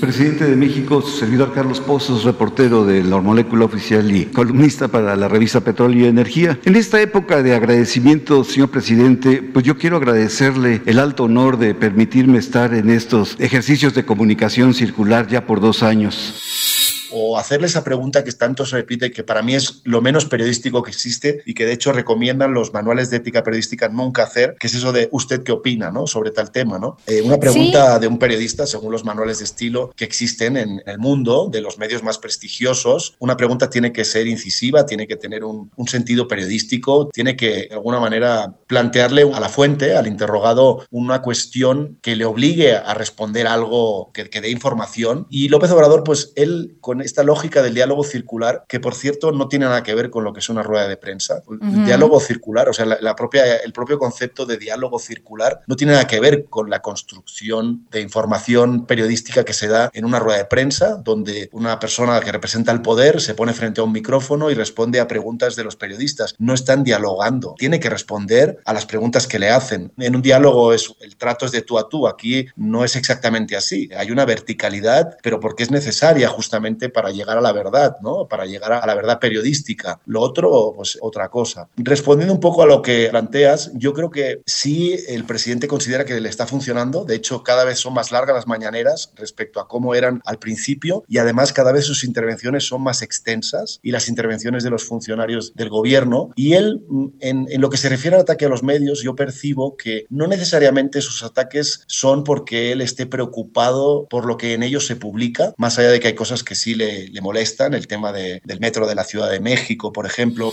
Presidente 0.00 0.44
de 0.44 0.54
México, 0.54 1.02
su 1.02 1.18
servidor 1.18 1.52
Carlos 1.52 1.80
Pozos, 1.80 2.22
reportero 2.22 2.84
de 2.84 3.02
la 3.02 3.18
Molécula 3.20 3.64
Oficial 3.64 4.14
y 4.14 4.26
columnista 4.26 4.86
para 4.86 5.16
la 5.16 5.26
revista 5.26 5.60
Petróleo 5.60 6.06
y 6.06 6.08
Energía. 6.08 6.56
En 6.64 6.76
esta 6.76 7.00
época 7.00 7.42
de 7.42 7.54
agradecimiento, 7.56 8.44
señor 8.44 8.70
presidente, 8.70 9.42
pues 9.42 9.64
yo 9.64 9.76
quiero 9.76 9.96
agradecerle 9.96 10.82
el 10.86 11.00
alto 11.00 11.24
honor 11.24 11.58
de 11.58 11.74
permitirme 11.74 12.38
estar 12.38 12.74
en 12.74 12.90
estos 12.90 13.34
ejercicios 13.40 13.92
de 13.94 14.04
comunicación 14.04 14.72
circular 14.72 15.26
ya 15.26 15.46
por 15.46 15.60
dos 15.60 15.82
años 15.82 16.77
o 17.10 17.38
hacerle 17.38 17.66
esa 17.66 17.84
pregunta 17.84 18.24
que 18.24 18.32
tanto 18.32 18.66
se 18.66 18.76
repite, 18.76 19.10
que 19.10 19.24
para 19.24 19.42
mí 19.42 19.54
es 19.54 19.80
lo 19.84 20.00
menos 20.00 20.24
periodístico 20.24 20.82
que 20.82 20.90
existe 20.90 21.42
y 21.44 21.54
que 21.54 21.66
de 21.66 21.72
hecho 21.72 21.92
recomiendan 21.92 22.54
los 22.54 22.72
manuales 22.72 23.10
de 23.10 23.18
ética 23.18 23.42
periodística 23.42 23.88
nunca 23.88 24.24
hacer, 24.24 24.56
que 24.58 24.66
es 24.66 24.74
eso 24.74 24.92
de 24.92 25.08
usted 25.12 25.42
qué 25.42 25.52
opina 25.52 25.90
¿no? 25.90 26.06
sobre 26.06 26.30
tal 26.30 26.50
tema. 26.50 26.78
¿no? 26.78 26.96
Eh, 27.06 27.22
una 27.22 27.38
pregunta 27.38 27.98
de 27.98 28.06
un 28.06 28.18
periodista, 28.18 28.66
según 28.66 28.92
los 28.92 29.04
manuales 29.04 29.38
de 29.38 29.44
estilo 29.44 29.92
que 29.96 30.04
existen 30.04 30.56
en 30.56 30.82
el 30.86 30.98
mundo, 30.98 31.48
de 31.50 31.60
los 31.60 31.78
medios 31.78 32.02
más 32.02 32.18
prestigiosos, 32.18 33.14
una 33.18 33.36
pregunta 33.36 33.70
tiene 33.70 33.92
que 33.92 34.04
ser 34.04 34.26
incisiva, 34.26 34.86
tiene 34.86 35.06
que 35.06 35.16
tener 35.16 35.44
un, 35.44 35.70
un 35.76 35.88
sentido 35.88 36.28
periodístico, 36.28 37.08
tiene 37.12 37.36
que 37.36 37.68
de 37.68 37.74
alguna 37.74 38.00
manera 38.00 38.54
plantearle 38.66 39.28
a 39.32 39.40
la 39.40 39.48
fuente, 39.48 39.96
al 39.96 40.06
interrogado, 40.06 40.86
una 40.90 41.22
cuestión 41.22 41.98
que 42.02 42.16
le 42.16 42.24
obligue 42.24 42.74
a 42.76 42.94
responder 42.94 43.46
algo 43.46 44.10
que, 44.12 44.28
que 44.28 44.40
dé 44.40 44.50
información. 44.50 45.26
Y 45.30 45.48
López 45.48 45.70
Obrador, 45.70 46.04
pues 46.04 46.32
él 46.36 46.76
con 46.80 46.97
esta 47.00 47.22
lógica 47.22 47.62
del 47.62 47.74
diálogo 47.74 48.04
circular, 48.04 48.64
que 48.68 48.80
por 48.80 48.94
cierto 48.94 49.32
no 49.32 49.48
tiene 49.48 49.66
nada 49.66 49.82
que 49.82 49.94
ver 49.94 50.10
con 50.10 50.24
lo 50.24 50.32
que 50.32 50.40
es 50.40 50.48
una 50.48 50.62
rueda 50.62 50.88
de 50.88 50.96
prensa. 50.96 51.42
El 51.48 51.84
diálogo 51.84 52.20
circular, 52.20 52.68
o 52.68 52.72
sea, 52.72 52.86
la, 52.86 53.16
propia, 53.16 53.56
el 53.56 53.72
propio 53.72 53.98
concepto 53.98 54.46
de 54.46 54.56
diálogo 54.56 54.98
circular 54.98 55.60
no 55.66 55.76
tiene 55.76 55.92
nada 55.92 56.06
que 56.06 56.20
ver 56.20 56.46
con 56.46 56.70
la 56.70 56.80
construcción 56.80 57.86
de 57.90 58.00
información 58.00 58.86
periodística 58.86 59.44
que 59.44 59.52
se 59.52 59.68
da 59.68 59.90
en 59.92 60.04
una 60.04 60.18
rueda 60.18 60.38
de 60.38 60.44
prensa, 60.44 60.96
donde 60.96 61.48
una 61.52 61.78
persona 61.78 62.20
que 62.20 62.32
representa 62.32 62.72
el 62.72 62.82
poder 62.82 63.20
se 63.20 63.34
pone 63.34 63.52
frente 63.52 63.80
a 63.80 63.84
un 63.84 63.92
micrófono 63.92 64.50
y 64.50 64.54
responde 64.54 65.00
a 65.00 65.08
preguntas 65.08 65.56
de 65.56 65.64
los 65.64 65.76
periodistas. 65.76 66.34
No 66.38 66.54
están 66.54 66.84
dialogando, 66.84 67.54
tiene 67.58 67.80
que 67.80 67.90
responder 67.90 68.58
a 68.64 68.72
las 68.72 68.86
preguntas 68.86 69.26
que 69.26 69.38
le 69.38 69.50
hacen. 69.50 69.92
En 69.98 70.16
un 70.16 70.22
diálogo 70.22 70.72
es, 70.72 70.94
el 71.00 71.16
trato 71.16 71.46
es 71.46 71.52
de 71.52 71.62
tú 71.62 71.78
a 71.78 71.88
tú, 71.88 72.06
aquí 72.06 72.46
no 72.56 72.84
es 72.84 72.96
exactamente 72.96 73.56
así. 73.56 73.88
Hay 73.96 74.10
una 74.10 74.24
verticalidad, 74.24 75.16
pero 75.22 75.40
porque 75.40 75.62
es 75.62 75.70
necesaria 75.70 76.28
justamente 76.28 76.87
para 76.90 77.10
llegar 77.10 77.38
a 77.38 77.40
la 77.40 77.52
verdad, 77.52 77.96
¿no? 78.02 78.26
Para 78.28 78.46
llegar 78.46 78.72
a 78.72 78.86
la 78.86 78.94
verdad 78.94 79.18
periodística. 79.18 80.00
Lo 80.06 80.20
otro, 80.20 80.72
pues 80.76 80.98
otra 81.00 81.28
cosa. 81.28 81.68
Respondiendo 81.76 82.34
un 82.34 82.40
poco 82.40 82.62
a 82.62 82.66
lo 82.66 82.82
que 82.82 83.08
planteas, 83.10 83.70
yo 83.74 83.92
creo 83.94 84.10
que 84.10 84.42
sí 84.46 84.96
el 85.08 85.24
presidente 85.24 85.68
considera 85.68 86.04
que 86.04 86.20
le 86.20 86.28
está 86.28 86.46
funcionando. 86.46 87.04
De 87.04 87.14
hecho, 87.14 87.42
cada 87.42 87.64
vez 87.64 87.78
son 87.78 87.94
más 87.94 88.12
largas 88.12 88.36
las 88.36 88.46
mañaneras 88.46 89.12
respecto 89.16 89.60
a 89.60 89.68
cómo 89.68 89.94
eran 89.94 90.20
al 90.24 90.38
principio 90.38 91.04
y 91.08 91.18
además 91.18 91.52
cada 91.52 91.72
vez 91.72 91.84
sus 91.84 92.04
intervenciones 92.04 92.66
son 92.66 92.82
más 92.82 93.02
extensas 93.02 93.80
y 93.82 93.90
las 93.90 94.08
intervenciones 94.08 94.64
de 94.64 94.70
los 94.70 94.84
funcionarios 94.84 95.54
del 95.54 95.68
gobierno. 95.68 96.30
Y 96.36 96.54
él, 96.54 96.82
en, 97.20 97.46
en 97.50 97.60
lo 97.60 97.70
que 97.70 97.76
se 97.76 97.88
refiere 97.88 98.16
al 98.16 98.22
ataque 98.22 98.46
a 98.46 98.48
los 98.48 98.62
medios, 98.62 99.02
yo 99.02 99.14
percibo 99.14 99.76
que 99.76 100.06
no 100.10 100.26
necesariamente 100.26 101.00
sus 101.00 101.22
ataques 101.22 101.84
son 101.86 102.24
porque 102.24 102.72
él 102.72 102.80
esté 102.80 103.06
preocupado 103.06 104.06
por 104.08 104.26
lo 104.26 104.36
que 104.36 104.54
en 104.54 104.62
ellos 104.62 104.86
se 104.86 104.96
publica, 104.96 105.54
más 105.56 105.78
allá 105.78 105.90
de 105.90 106.00
que 106.00 106.08
hay 106.08 106.14
cosas 106.14 106.42
que 106.42 106.54
sí 106.54 106.74
le, 106.78 107.20
molestan, 107.20 107.74
el 107.74 107.86
tema 107.86 108.12
del 108.12 108.60
metro 108.60 108.86
de 108.86 108.94
la 108.94 109.04
Ciudad 109.04 109.30
de 109.30 109.40
México, 109.40 109.92
por 109.92 110.06
ejemplo. 110.06 110.52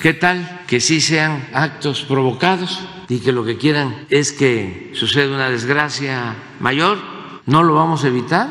¿Qué 0.00 0.14
tal 0.14 0.62
que 0.66 0.80
sí 0.80 1.00
sean 1.00 1.46
actos 1.52 2.02
provocados 2.02 2.80
y 3.08 3.18
que 3.18 3.32
lo 3.32 3.44
que 3.44 3.58
quieran 3.58 4.06
es 4.08 4.32
que 4.32 4.92
suceda 4.94 5.34
una 5.34 5.50
desgracia 5.50 6.36
mayor? 6.58 6.98
¿No 7.44 7.62
lo 7.62 7.74
vamos 7.74 8.04
a 8.04 8.08
evitar? 8.08 8.48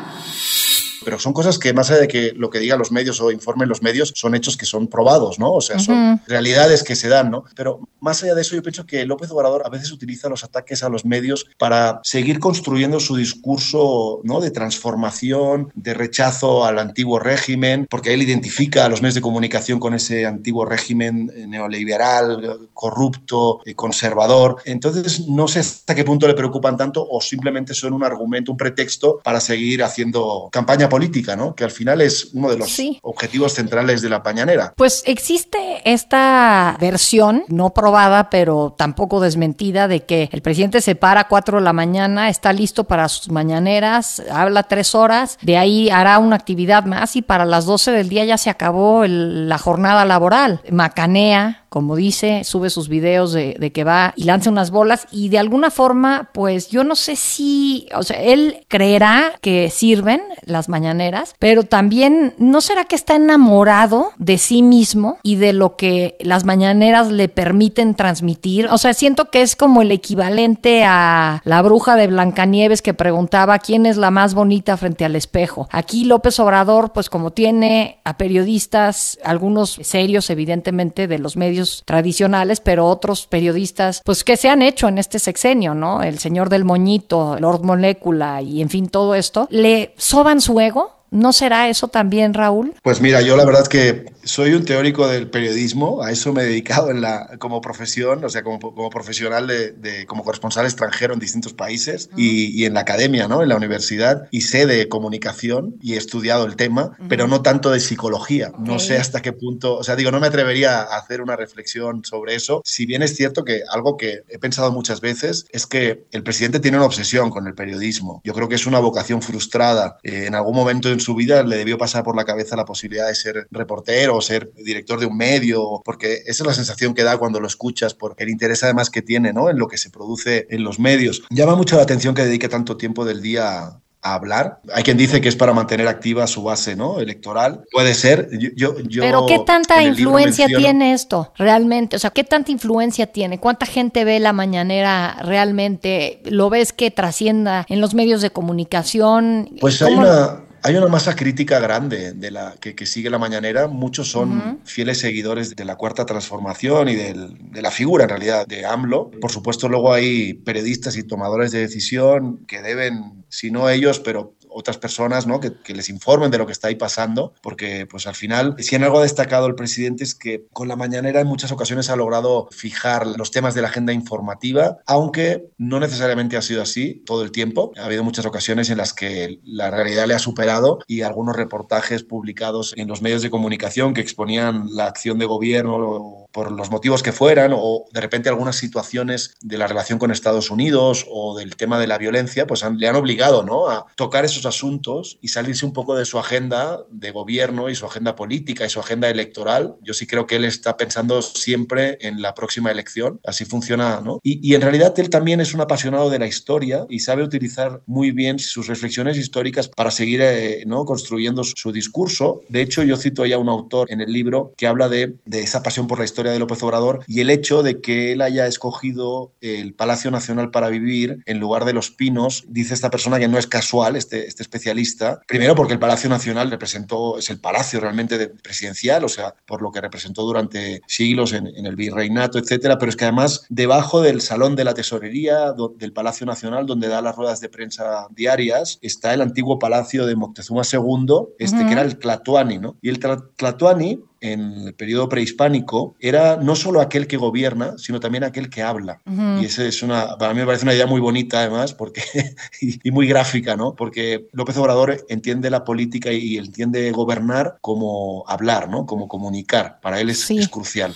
Pero 1.04 1.18
son 1.18 1.32
cosas 1.32 1.58
que 1.58 1.72
más 1.72 1.90
allá 1.90 2.00
de 2.00 2.08
que 2.08 2.32
lo 2.36 2.50
que 2.50 2.58
digan 2.58 2.78
los 2.78 2.92
medios 2.92 3.20
o 3.20 3.30
informen 3.30 3.68
los 3.68 3.82
medios, 3.82 4.12
son 4.14 4.34
hechos 4.34 4.56
que 4.56 4.66
son 4.66 4.88
probados, 4.88 5.38
¿no? 5.38 5.52
O 5.52 5.60
sea, 5.60 5.78
son 5.78 6.20
realidades 6.26 6.82
que 6.82 6.96
se 6.96 7.08
dan, 7.08 7.30
¿no? 7.30 7.44
Pero 7.54 7.80
más 8.00 8.22
allá 8.22 8.34
de 8.34 8.42
eso, 8.42 8.54
yo 8.54 8.62
pienso 8.62 8.86
que 8.86 9.04
López 9.04 9.30
Obrador 9.30 9.62
a 9.64 9.68
veces 9.68 9.92
utiliza 9.92 10.28
los 10.28 10.44
ataques 10.44 10.82
a 10.82 10.88
los 10.88 11.04
medios 11.04 11.46
para 11.58 12.00
seguir 12.02 12.38
construyendo 12.38 13.00
su 13.00 13.16
discurso, 13.16 14.20
¿no? 14.24 14.40
De 14.40 14.50
transformación, 14.50 15.70
de 15.74 15.94
rechazo 15.94 16.64
al 16.64 16.78
antiguo 16.78 17.18
régimen, 17.18 17.86
porque 17.88 18.14
él 18.14 18.22
identifica 18.22 18.84
a 18.84 18.88
los 18.88 19.02
medios 19.02 19.14
de 19.14 19.20
comunicación 19.20 19.80
con 19.80 19.94
ese 19.94 20.26
antiguo 20.26 20.64
régimen 20.64 21.32
neoliberal, 21.48 22.68
corrupto, 22.74 23.60
conservador. 23.76 24.56
Entonces, 24.64 25.28
no 25.28 25.48
sé 25.48 25.60
hasta 25.60 25.94
qué 25.94 26.04
punto 26.04 26.26
le 26.26 26.34
preocupan 26.34 26.76
tanto 26.76 27.06
o 27.08 27.20
simplemente 27.20 27.74
son 27.74 27.92
un 27.92 28.04
argumento, 28.04 28.52
un 28.52 28.58
pretexto 28.58 29.20
para 29.22 29.40
seguir 29.40 29.82
haciendo 29.82 30.48
campaña 30.52 30.88
política, 30.90 31.36
¿no? 31.36 31.54
Que 31.54 31.64
al 31.64 31.70
final 31.70 32.02
es 32.02 32.28
uno 32.34 32.50
de 32.50 32.58
los 32.58 32.78
objetivos 33.00 33.54
centrales 33.54 34.02
de 34.02 34.10
la 34.10 34.22
pañanera. 34.22 34.74
Pues 34.76 35.02
existe 35.06 35.80
esta 35.84 36.76
versión, 36.78 37.44
no 37.48 37.70
probada, 37.70 38.28
pero 38.28 38.74
tampoco 38.76 39.20
desmentida, 39.20 39.88
de 39.88 40.04
que 40.04 40.28
el 40.32 40.42
presidente 40.42 40.82
se 40.82 40.94
para 40.94 41.22
a 41.22 41.28
4 41.28 41.58
de 41.58 41.64
la 41.64 41.72
mañana, 41.72 42.28
está 42.28 42.52
listo 42.52 42.84
para 42.84 43.08
sus 43.08 43.30
mañaneras, 43.30 44.22
habla 44.30 44.64
tres 44.64 44.94
horas, 44.94 45.38
de 45.40 45.56
ahí 45.56 45.90
hará 45.90 46.18
una 46.18 46.36
actividad 46.36 46.84
más 46.84 47.16
y 47.16 47.22
para 47.22 47.44
las 47.44 47.64
12 47.64 47.92
del 47.92 48.08
día 48.08 48.24
ya 48.24 48.36
se 48.36 48.50
acabó 48.50 49.06
la 49.06 49.58
jornada 49.58 50.04
laboral. 50.04 50.60
Macanea, 50.70 51.59
como 51.70 51.94
dice, 51.94 52.42
sube 52.42 52.68
sus 52.68 52.88
videos 52.88 53.32
de, 53.32 53.70
que 53.72 53.84
va 53.84 54.12
y 54.16 54.24
lanza 54.24 54.50
unas 54.50 54.72
bolas 54.72 55.06
y 55.12 55.28
de 55.28 55.38
alguna 55.38 55.70
forma, 55.70 56.30
pues 56.34 56.68
yo 56.68 56.82
no 56.82 56.96
sé 56.96 57.14
si, 57.14 57.86
o 57.94 58.02
sea, 58.02 58.20
él 58.20 58.66
creerá 58.66 59.32
que 59.40 59.70
sirven 59.70 60.20
las 60.44 60.68
mañaneras, 60.68 61.34
pero 61.38 61.62
también 61.62 62.34
no 62.38 62.60
será 62.60 62.84
que 62.84 62.96
está 62.96 63.14
enamorado 63.14 64.10
de 64.18 64.36
sí 64.36 64.62
mismo 64.62 65.18
y 65.22 65.36
de 65.36 65.52
lo 65.52 65.76
que 65.76 66.16
las 66.20 66.44
mañaneras 66.44 67.12
le 67.12 67.28
permiten 67.28 67.94
transmitir. 67.94 68.66
O 68.72 68.78
sea, 68.78 68.92
siento 68.92 69.30
que 69.30 69.42
es 69.42 69.54
como 69.54 69.80
el 69.82 69.92
equivalente 69.92 70.82
a 70.84 71.40
la 71.44 71.62
bruja 71.62 71.94
de 71.94 72.08
Blancanieves 72.08 72.82
que 72.82 72.94
preguntaba 72.94 73.60
quién 73.60 73.86
es 73.86 73.96
la 73.96 74.10
más 74.10 74.34
bonita 74.34 74.76
frente 74.76 75.04
al 75.04 75.14
espejo. 75.14 75.68
Aquí 75.70 76.04
López 76.04 76.40
Obrador, 76.40 76.92
pues 76.92 77.08
como 77.08 77.30
tiene 77.30 78.00
a 78.02 78.16
periodistas, 78.16 79.20
algunos 79.22 79.78
serios 79.82 80.30
evidentemente 80.30 81.06
de 81.06 81.18
los 81.20 81.36
medios 81.36 81.59
tradicionales, 81.84 82.60
pero 82.60 82.86
otros 82.86 83.26
periodistas, 83.26 84.02
pues 84.04 84.24
que 84.24 84.36
se 84.36 84.48
han 84.48 84.62
hecho 84.62 84.88
en 84.88 84.98
este 84.98 85.18
sexenio, 85.18 85.74
¿no? 85.74 86.02
El 86.02 86.18
señor 86.18 86.48
del 86.48 86.64
moñito, 86.64 87.36
Lord 87.38 87.62
Molécula 87.62 88.42
y 88.42 88.62
en 88.62 88.70
fin 88.70 88.88
todo 88.88 89.14
esto, 89.14 89.48
le 89.50 89.94
soban 89.96 90.40
su 90.40 90.60
ego 90.60 90.99
¿No 91.10 91.32
será 91.32 91.68
eso 91.68 91.88
también, 91.88 92.34
Raúl? 92.34 92.74
Pues 92.82 93.00
mira, 93.00 93.20
yo 93.20 93.36
la 93.36 93.44
verdad 93.44 93.66
que 93.66 94.06
soy 94.22 94.52
un 94.52 94.64
teórico 94.64 95.08
del 95.08 95.28
periodismo, 95.28 96.02
a 96.02 96.12
eso 96.12 96.32
me 96.32 96.42
he 96.42 96.46
dedicado 96.46 96.90
en 96.90 97.00
la, 97.00 97.36
como 97.38 97.60
profesión, 97.60 98.24
o 98.24 98.28
sea, 98.28 98.42
como, 98.42 98.60
como 98.60 98.90
profesional 98.90 99.46
de, 99.46 100.06
como 100.06 100.24
corresponsal 100.24 100.66
extranjero 100.66 101.14
en 101.14 101.20
distintos 101.20 101.52
países 101.52 102.10
y, 102.16 102.64
en 102.64 102.74
la 102.74 102.80
academia, 102.80 103.28
¿no? 103.28 103.42
En 103.42 103.48
la 103.48 103.56
universidad, 103.56 104.28
y 104.30 104.42
sé 104.42 104.66
de 104.66 104.88
comunicación 104.88 105.76
y 105.80 105.94
he 105.94 105.96
estudiado 105.96 106.46
el 106.46 106.56
tema, 106.56 106.96
pero 107.08 107.26
no 107.26 107.42
tanto 107.42 107.70
de 107.70 107.80
psicología. 107.80 108.52
No 108.58 108.78
sé 108.78 108.98
hasta 108.98 109.22
qué 109.22 109.32
punto, 109.32 109.76
o 109.76 109.84
sea, 109.84 109.96
digo, 109.96 110.10
no 110.10 110.20
me 110.20 110.26
atrevería 110.28 110.80
a 110.80 110.98
hacer 110.98 111.22
una 111.22 111.36
reflexión 111.36 112.04
sobre 112.04 112.34
eso, 112.34 112.62
si 112.64 112.86
bien 112.86 113.02
es 113.02 113.16
cierto 113.16 113.44
que 113.44 113.62
algo 113.72 113.96
que 113.96 114.20
he 114.28 114.38
pensado 114.38 114.70
muchas 114.72 115.00
veces 115.00 115.46
es 115.50 115.66
que 115.66 116.04
el 116.12 116.22
presidente 116.22 116.60
tiene 116.60 116.76
una 116.76 116.86
obsesión 116.86 117.30
con 117.30 117.46
el 117.46 117.54
periodismo. 117.54 118.20
Yo 118.24 118.34
creo 118.34 118.48
que 118.48 118.54
es 118.54 118.66
una 118.66 118.78
vocación 118.78 119.22
frustrada. 119.22 119.98
Eh, 120.02 120.26
en 120.26 120.34
algún 120.34 120.54
momento 120.54 120.88
en 120.88 120.99
su 121.00 121.14
vida 121.14 121.42
le 121.42 121.56
debió 121.56 121.78
pasar 121.78 122.04
por 122.04 122.16
la 122.16 122.24
cabeza 122.24 122.56
la 122.56 122.64
posibilidad 122.64 123.08
de 123.08 123.14
ser 123.14 123.46
reportero 123.50 124.16
o 124.16 124.20
ser 124.20 124.52
director 124.54 125.00
de 125.00 125.06
un 125.06 125.16
medio, 125.16 125.82
porque 125.84 126.22
esa 126.26 126.42
es 126.42 126.46
la 126.46 126.54
sensación 126.54 126.94
que 126.94 127.02
da 127.02 127.18
cuando 127.18 127.40
lo 127.40 127.46
escuchas, 127.46 127.94
por 127.94 128.14
el 128.18 128.28
interés 128.28 128.62
además 128.62 128.90
que 128.90 129.02
tiene 129.02 129.32
¿no? 129.32 129.50
en 129.50 129.58
lo 129.58 129.68
que 129.68 129.78
se 129.78 129.90
produce 129.90 130.46
en 130.50 130.64
los 130.64 130.78
medios. 130.78 131.22
Llama 131.30 131.54
mucho 131.54 131.76
la 131.76 131.82
atención 131.82 132.14
que 132.14 132.24
dedique 132.24 132.48
tanto 132.48 132.76
tiempo 132.76 133.04
del 133.04 133.22
día 133.22 133.80
a 134.02 134.14
hablar. 134.14 134.60
Hay 134.72 134.82
quien 134.82 134.96
dice 134.96 135.20
que 135.20 135.28
es 135.28 135.36
para 135.36 135.52
mantener 135.52 135.86
activa 135.86 136.26
su 136.26 136.42
base 136.42 136.74
¿no? 136.76 137.00
electoral. 137.00 137.64
Puede 137.70 137.94
ser. 137.94 138.28
Yo, 138.56 138.78
yo, 138.78 139.02
Pero 139.02 139.26
¿qué 139.26 139.38
tanta 139.40 139.82
influencia 139.82 140.46
tiene 140.46 140.92
esto 140.92 141.32
realmente? 141.36 141.96
O 141.96 141.98
sea, 141.98 142.10
¿qué 142.10 142.24
tanta 142.24 142.50
influencia 142.50 143.06
tiene? 143.06 143.38
¿Cuánta 143.38 143.66
gente 143.66 144.04
ve 144.04 144.18
la 144.20 144.32
mañanera 144.32 145.18
realmente? 145.22 146.22
¿Lo 146.24 146.50
ves 146.50 146.72
que 146.72 146.90
trascienda 146.90 147.66
en 147.68 147.80
los 147.80 147.94
medios 147.94 148.22
de 148.22 148.30
comunicación? 148.30 149.50
Pues 149.60 149.82
hay 149.82 149.94
una 149.94 150.44
Hay 150.62 150.76
una 150.76 150.88
masa 150.88 151.16
crítica 151.16 151.58
grande 151.58 152.12
de 152.12 152.30
la 152.30 152.54
que, 152.60 152.74
que 152.74 152.84
sigue 152.84 153.08
la 153.08 153.18
mañanera. 153.18 153.66
Muchos 153.66 154.10
son 154.10 154.60
fieles 154.64 154.98
seguidores 154.98 155.56
de 155.56 155.64
la 155.64 155.76
cuarta 155.76 156.04
transformación 156.04 156.88
y 156.90 156.96
del, 156.96 157.36
de 157.50 157.62
la 157.62 157.70
figura, 157.70 158.04
en 158.04 158.10
realidad, 158.10 158.46
de 158.46 158.66
AMLO. 158.66 159.10
Por 159.10 159.30
supuesto, 159.30 159.68
luego 159.68 159.92
hay 159.92 160.34
periodistas 160.34 160.98
y 160.98 161.02
tomadores 161.02 161.50
de 161.50 161.60
decisión 161.60 162.44
que 162.46 162.60
deben, 162.60 163.24
si 163.30 163.50
no 163.50 163.70
ellos, 163.70 164.00
pero 164.00 164.34
otras 164.50 164.78
personas 164.78 165.26
¿no? 165.26 165.40
que, 165.40 165.52
les 165.72 165.88
informen 165.88 166.30
de 166.30 166.38
lo 166.38 166.46
que 166.46 166.52
está 166.52 166.68
ahí 166.68 166.74
pasando, 166.74 167.32
porque 167.42 167.86
pues 167.86 168.06
al 168.06 168.14
final, 168.14 168.54
si 168.58 168.76
en 168.76 168.84
algo 168.84 168.98
ha 168.98 169.02
destacado 169.02 169.46
el 169.46 169.54
presidente 169.54 170.04
es 170.04 170.14
que 170.14 170.46
con 170.52 170.68
la 170.68 170.76
mañanera 170.76 171.20
en 171.20 171.26
muchas 171.26 171.52
ocasiones 171.52 171.90
ha 171.90 171.96
logrado 171.96 172.48
fijar 172.50 173.06
los 173.06 173.30
temas 173.30 173.54
de 173.54 173.62
la 173.62 173.68
agenda 173.68 173.92
informativa, 173.92 174.78
aunque 174.86 175.48
no 175.58 175.80
necesariamente 175.80 176.36
ha 176.36 176.42
sido 176.42 176.62
así 176.62 177.02
todo 177.06 177.22
el 177.22 177.30
tiempo. 177.30 177.72
Ha 177.78 177.84
habido 177.84 178.04
muchas 178.04 178.26
ocasiones 178.26 178.70
en 178.70 178.78
las 178.78 178.92
que 178.92 179.40
la 179.44 179.70
realidad 179.70 180.06
le 180.06 180.14
ha 180.14 180.18
superado 180.18 180.80
y 180.86 181.02
algunos 181.02 181.36
reportajes 181.36 182.02
publicados 182.02 182.74
en 182.76 182.88
los 182.88 183.02
medios 183.02 183.22
de 183.22 183.30
comunicación 183.30 183.94
que 183.94 184.00
exponían 184.00 184.66
la 184.70 184.86
acción 184.86 185.18
de 185.18 185.26
gobierno 185.26 186.19
por 186.32 186.52
los 186.52 186.70
motivos 186.70 187.02
que 187.02 187.12
fueran 187.12 187.52
o 187.54 187.86
de 187.92 188.00
repente 188.00 188.28
algunas 188.28 188.56
situaciones 188.56 189.34
de 189.40 189.58
la 189.58 189.66
relación 189.66 189.98
con 189.98 190.10
Estados 190.10 190.50
Unidos 190.50 191.06
o 191.10 191.36
del 191.36 191.56
tema 191.56 191.78
de 191.78 191.86
la 191.86 191.98
violencia, 191.98 192.46
pues 192.46 192.64
le 192.76 192.88
han 192.88 192.96
obligado 192.96 193.42
¿no? 193.42 193.68
a 193.68 193.86
tocar 193.96 194.24
esos 194.24 194.46
asuntos 194.46 195.18
y 195.20 195.28
salirse 195.28 195.66
un 195.66 195.72
poco 195.72 195.96
de 195.96 196.04
su 196.04 196.18
agenda 196.18 196.80
de 196.90 197.10
gobierno 197.10 197.68
y 197.68 197.74
su 197.74 197.86
agenda 197.86 198.14
política 198.14 198.64
y 198.64 198.70
su 198.70 198.80
agenda 198.80 199.08
electoral. 199.08 199.76
Yo 199.82 199.94
sí 199.94 200.06
creo 200.06 200.26
que 200.26 200.36
él 200.36 200.44
está 200.44 200.76
pensando 200.76 201.22
siempre 201.22 201.98
en 202.00 202.22
la 202.22 202.34
próxima 202.34 202.70
elección, 202.70 203.20
así 203.24 203.44
funciona, 203.44 204.00
¿no? 204.00 204.20
Y, 204.22 204.40
y 204.46 204.54
en 204.54 204.62
realidad 204.62 204.98
él 204.98 205.10
también 205.10 205.40
es 205.40 205.54
un 205.54 205.60
apasionado 205.60 206.10
de 206.10 206.18
la 206.18 206.26
historia 206.26 206.86
y 206.88 207.00
sabe 207.00 207.22
utilizar 207.22 207.82
muy 207.86 208.10
bien 208.10 208.38
sus 208.38 208.66
reflexiones 208.66 209.16
históricas 209.16 209.68
para 209.68 209.90
seguir 209.90 210.20
eh, 210.22 210.64
¿no? 210.66 210.84
construyendo 210.84 211.44
su, 211.44 211.72
discurso. 211.72 212.42
De 212.48 212.62
hecho, 212.62 212.82
yo 212.82 212.96
cito 212.96 213.24
ya 213.24 213.36
a 213.36 213.38
un 213.38 213.48
autor 213.48 213.90
en 213.90 214.00
el 214.00 214.12
libro 214.12 214.52
que 214.56 214.66
habla 214.66 214.88
de, 214.88 215.16
de 215.24 215.40
esa 215.40 215.62
pasión 215.62 215.86
por 215.86 215.98
la 215.98 216.04
historia 216.04 216.19
de 216.28 216.38
López 216.38 216.62
Obrador 216.62 217.04
y 217.06 217.20
el 217.20 217.30
hecho 217.30 217.62
de 217.62 217.80
que 217.80 218.12
él 218.12 218.20
haya 218.20 218.46
escogido 218.46 219.32
el 219.40 219.74
Palacio 219.74 220.10
Nacional 220.10 220.50
para 220.50 220.68
vivir 220.68 221.22
en 221.26 221.40
lugar 221.40 221.64
de 221.64 221.72
los 221.72 221.90
pinos. 221.90 222.44
Dice 222.48 222.74
esta 222.74 222.90
persona 222.90 223.18
que 223.18 223.28
no 223.28 223.38
es 223.38 223.46
casual, 223.46 223.96
este, 223.96 224.26
este 224.26 224.42
especialista. 224.42 225.20
Primero 225.26 225.54
porque 225.54 225.72
el 225.72 225.78
Palacio 225.78 226.10
Nacional 226.10 226.50
representó, 226.50 227.18
es 227.18 227.30
el 227.30 227.40
palacio 227.40 227.80
realmente 227.80 228.18
de, 228.18 228.28
presidencial, 228.28 229.04
o 229.04 229.08
sea, 229.08 229.34
por 229.46 229.62
lo 229.62 229.70
que 229.70 229.80
representó 229.80 230.22
durante 230.22 230.82
siglos 230.86 231.32
en, 231.32 231.46
el 231.46 231.76
virreinato, 231.76 232.38
etcétera, 232.38 232.78
pero 232.78 232.90
es 232.90 232.96
que 232.96 233.04
además 233.04 233.46
debajo 233.48 234.00
del 234.00 234.20
Salón 234.20 234.56
de 234.56 234.64
la 234.64 234.74
Tesorería 234.74 235.52
del 235.76 235.92
Palacio 235.92 236.26
Nacional, 236.26 236.66
donde 236.66 236.88
da 236.88 237.02
las 237.02 237.16
ruedas 237.16 237.40
de 237.40 237.48
prensa 237.48 238.06
diarias, 238.10 238.78
está 238.82 239.14
el 239.14 239.20
antiguo 239.20 239.58
palacio 239.58 240.06
de 240.06 240.16
Moctezuma 240.16 240.62
II, 240.70 241.28
este 241.38 241.64
que 241.66 241.72
era 241.72 241.82
el 241.82 241.98
Tlatuani, 241.98 242.58
¿no? 242.58 242.76
Y 242.80 242.88
el 242.88 242.98
Tlatuani 242.98 244.00
en 244.20 244.68
el 244.68 244.74
periodo 244.74 245.08
prehispánico 245.08 245.96
era 245.98 246.36
no 246.36 246.54
solo 246.54 246.80
aquel 246.80 247.06
que 247.06 247.16
gobierna, 247.16 247.78
sino 247.78 248.00
también 248.00 248.24
aquel 248.24 248.50
que 248.50 248.62
habla. 248.62 249.00
Y 249.40 249.44
esa 249.44 249.64
es 249.64 249.82
una, 249.82 250.16
para 250.18 250.34
mí 250.34 250.40
me 250.40 250.46
parece 250.46 250.64
una 250.64 250.74
idea 250.74 250.86
muy 250.86 251.00
bonita 251.00 251.40
además 251.40 251.72
porque, 251.72 252.02
y, 252.60 252.90
muy 252.90 253.06
gráfica, 253.06 253.56
¿no? 253.56 253.74
Porque 253.74 254.28
López 254.32 254.56
Obrador 254.56 255.04
entiende 255.08 255.50
la 255.50 255.64
política 255.64 256.12
y, 256.12 256.36
entiende 256.36 256.90
gobernar 256.90 257.58
como 257.60 258.24
hablar, 258.28 258.68
¿no? 258.68 258.86
Como 258.86 259.08
comunicar. 259.08 259.78
Para 259.80 260.00
él 260.00 260.10
es, 260.10 260.30
es 260.30 260.48
crucial. 260.48 260.94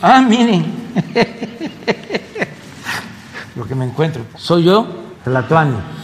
Ah, 0.00 0.20
miren. 0.20 0.64
Lo 3.56 3.66
que 3.66 3.74
me 3.74 3.84
encuentro. 3.84 4.24
Soy 4.36 4.64
yo, 4.64 4.86
Tlatuani. 5.24 6.03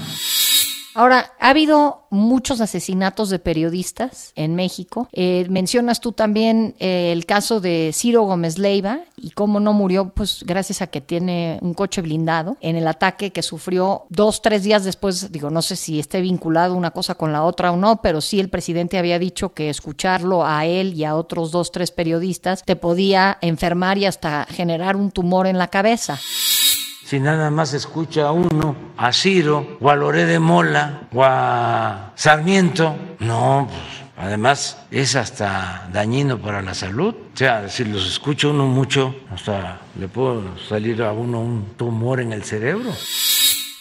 Ahora, 0.95 1.33
ha 1.39 1.51
habido 1.51 2.07
muchos 2.11 2.61
asesinatos 2.61 3.31
de 3.31 3.39
periodistas 3.39 4.33
en 4.35 4.57
México. 4.57 5.09
Eh, 5.13 5.47
mencionas 5.49 6.01
tú 6.01 6.13
también 6.13 6.75
eh, 6.81 7.13
el 7.13 7.27
caso 7.27 7.61
de 7.61 7.93
Ciro 7.95 8.23
Gómez 8.23 8.59
Leiva 8.59 9.01
y 9.17 9.31
cómo 9.31 9.61
no 9.61 9.73
murió, 9.73 10.09
pues 10.09 10.43
gracias 10.45 10.83
a 10.83 10.89
que 10.89 11.01
tiene 11.01 11.59
un 11.63 11.75
coche 11.75 12.03
blindado 12.03 12.57
en 12.61 12.75
el 12.75 12.89
ataque 12.89 13.31
que 13.31 13.43
sufrió 13.43 14.07
dos, 14.09 14.43
tres 14.43 14.65
días 14.65 14.85
después. 14.85 15.31
Digo, 15.31 15.51
no 15.51 15.63
sé 15.63 15.77
si 15.77 16.01
esté 16.01 16.21
vinculado 16.21 16.75
una 16.75 16.91
cosa 16.91 17.15
con 17.15 17.33
la 17.33 17.45
otra 17.45 17.71
o 17.71 17.77
no, 17.77 18.03
pero 18.03 18.21
sí 18.21 18.41
el 18.41 18.51
presidente 18.51 18.99
había 18.99 19.21
dicho 19.21 19.55
que 19.55 19.71
escucharlo 19.71 20.45
a 20.45 20.67
él 20.67 20.95
y 20.95 21.05
a 21.05 21.15
otros 21.15 21.53
dos, 21.53 21.71
tres 21.71 21.93
periodistas 21.93 22.65
te 22.65 22.75
podía 22.75 23.39
enfermar 23.43 23.97
y 23.99 24.07
hasta 24.07 24.45
generar 24.47 24.97
un 24.97 25.13
tumor 25.13 25.47
en 25.47 25.59
la 25.59 25.69
cabeza 25.69 26.19
si 27.11 27.19
nada 27.19 27.51
más 27.51 27.75
escucha 27.75 28.29
a 28.29 28.31
uno, 28.31 28.77
a 28.97 29.13
Ciro, 29.13 29.79
o 29.81 29.91
a 29.91 29.97
Loré 29.97 30.27
de 30.27 30.39
Mola, 30.39 31.09
o 31.13 31.25
a 31.25 32.13
Sarmiento, 32.15 32.95
no, 33.19 33.67
pues, 33.69 34.27
además 34.29 34.79
es 34.93 35.17
hasta 35.17 35.89
dañino 35.93 36.39
para 36.39 36.63
la 36.63 36.73
salud. 36.73 37.13
O 37.35 37.37
sea, 37.37 37.69
si 37.69 37.85
los 37.85 38.07
escucha 38.07 38.47
uno 38.47 38.69
mucho, 38.69 39.13
hasta 39.35 39.81
le 39.99 40.07
puede 40.07 40.43
salir 40.69 41.03
a 41.03 41.11
uno 41.11 41.41
un 41.41 41.75
tumor 41.77 42.21
en 42.21 42.33
el 42.33 42.45
cerebro. 42.45 42.93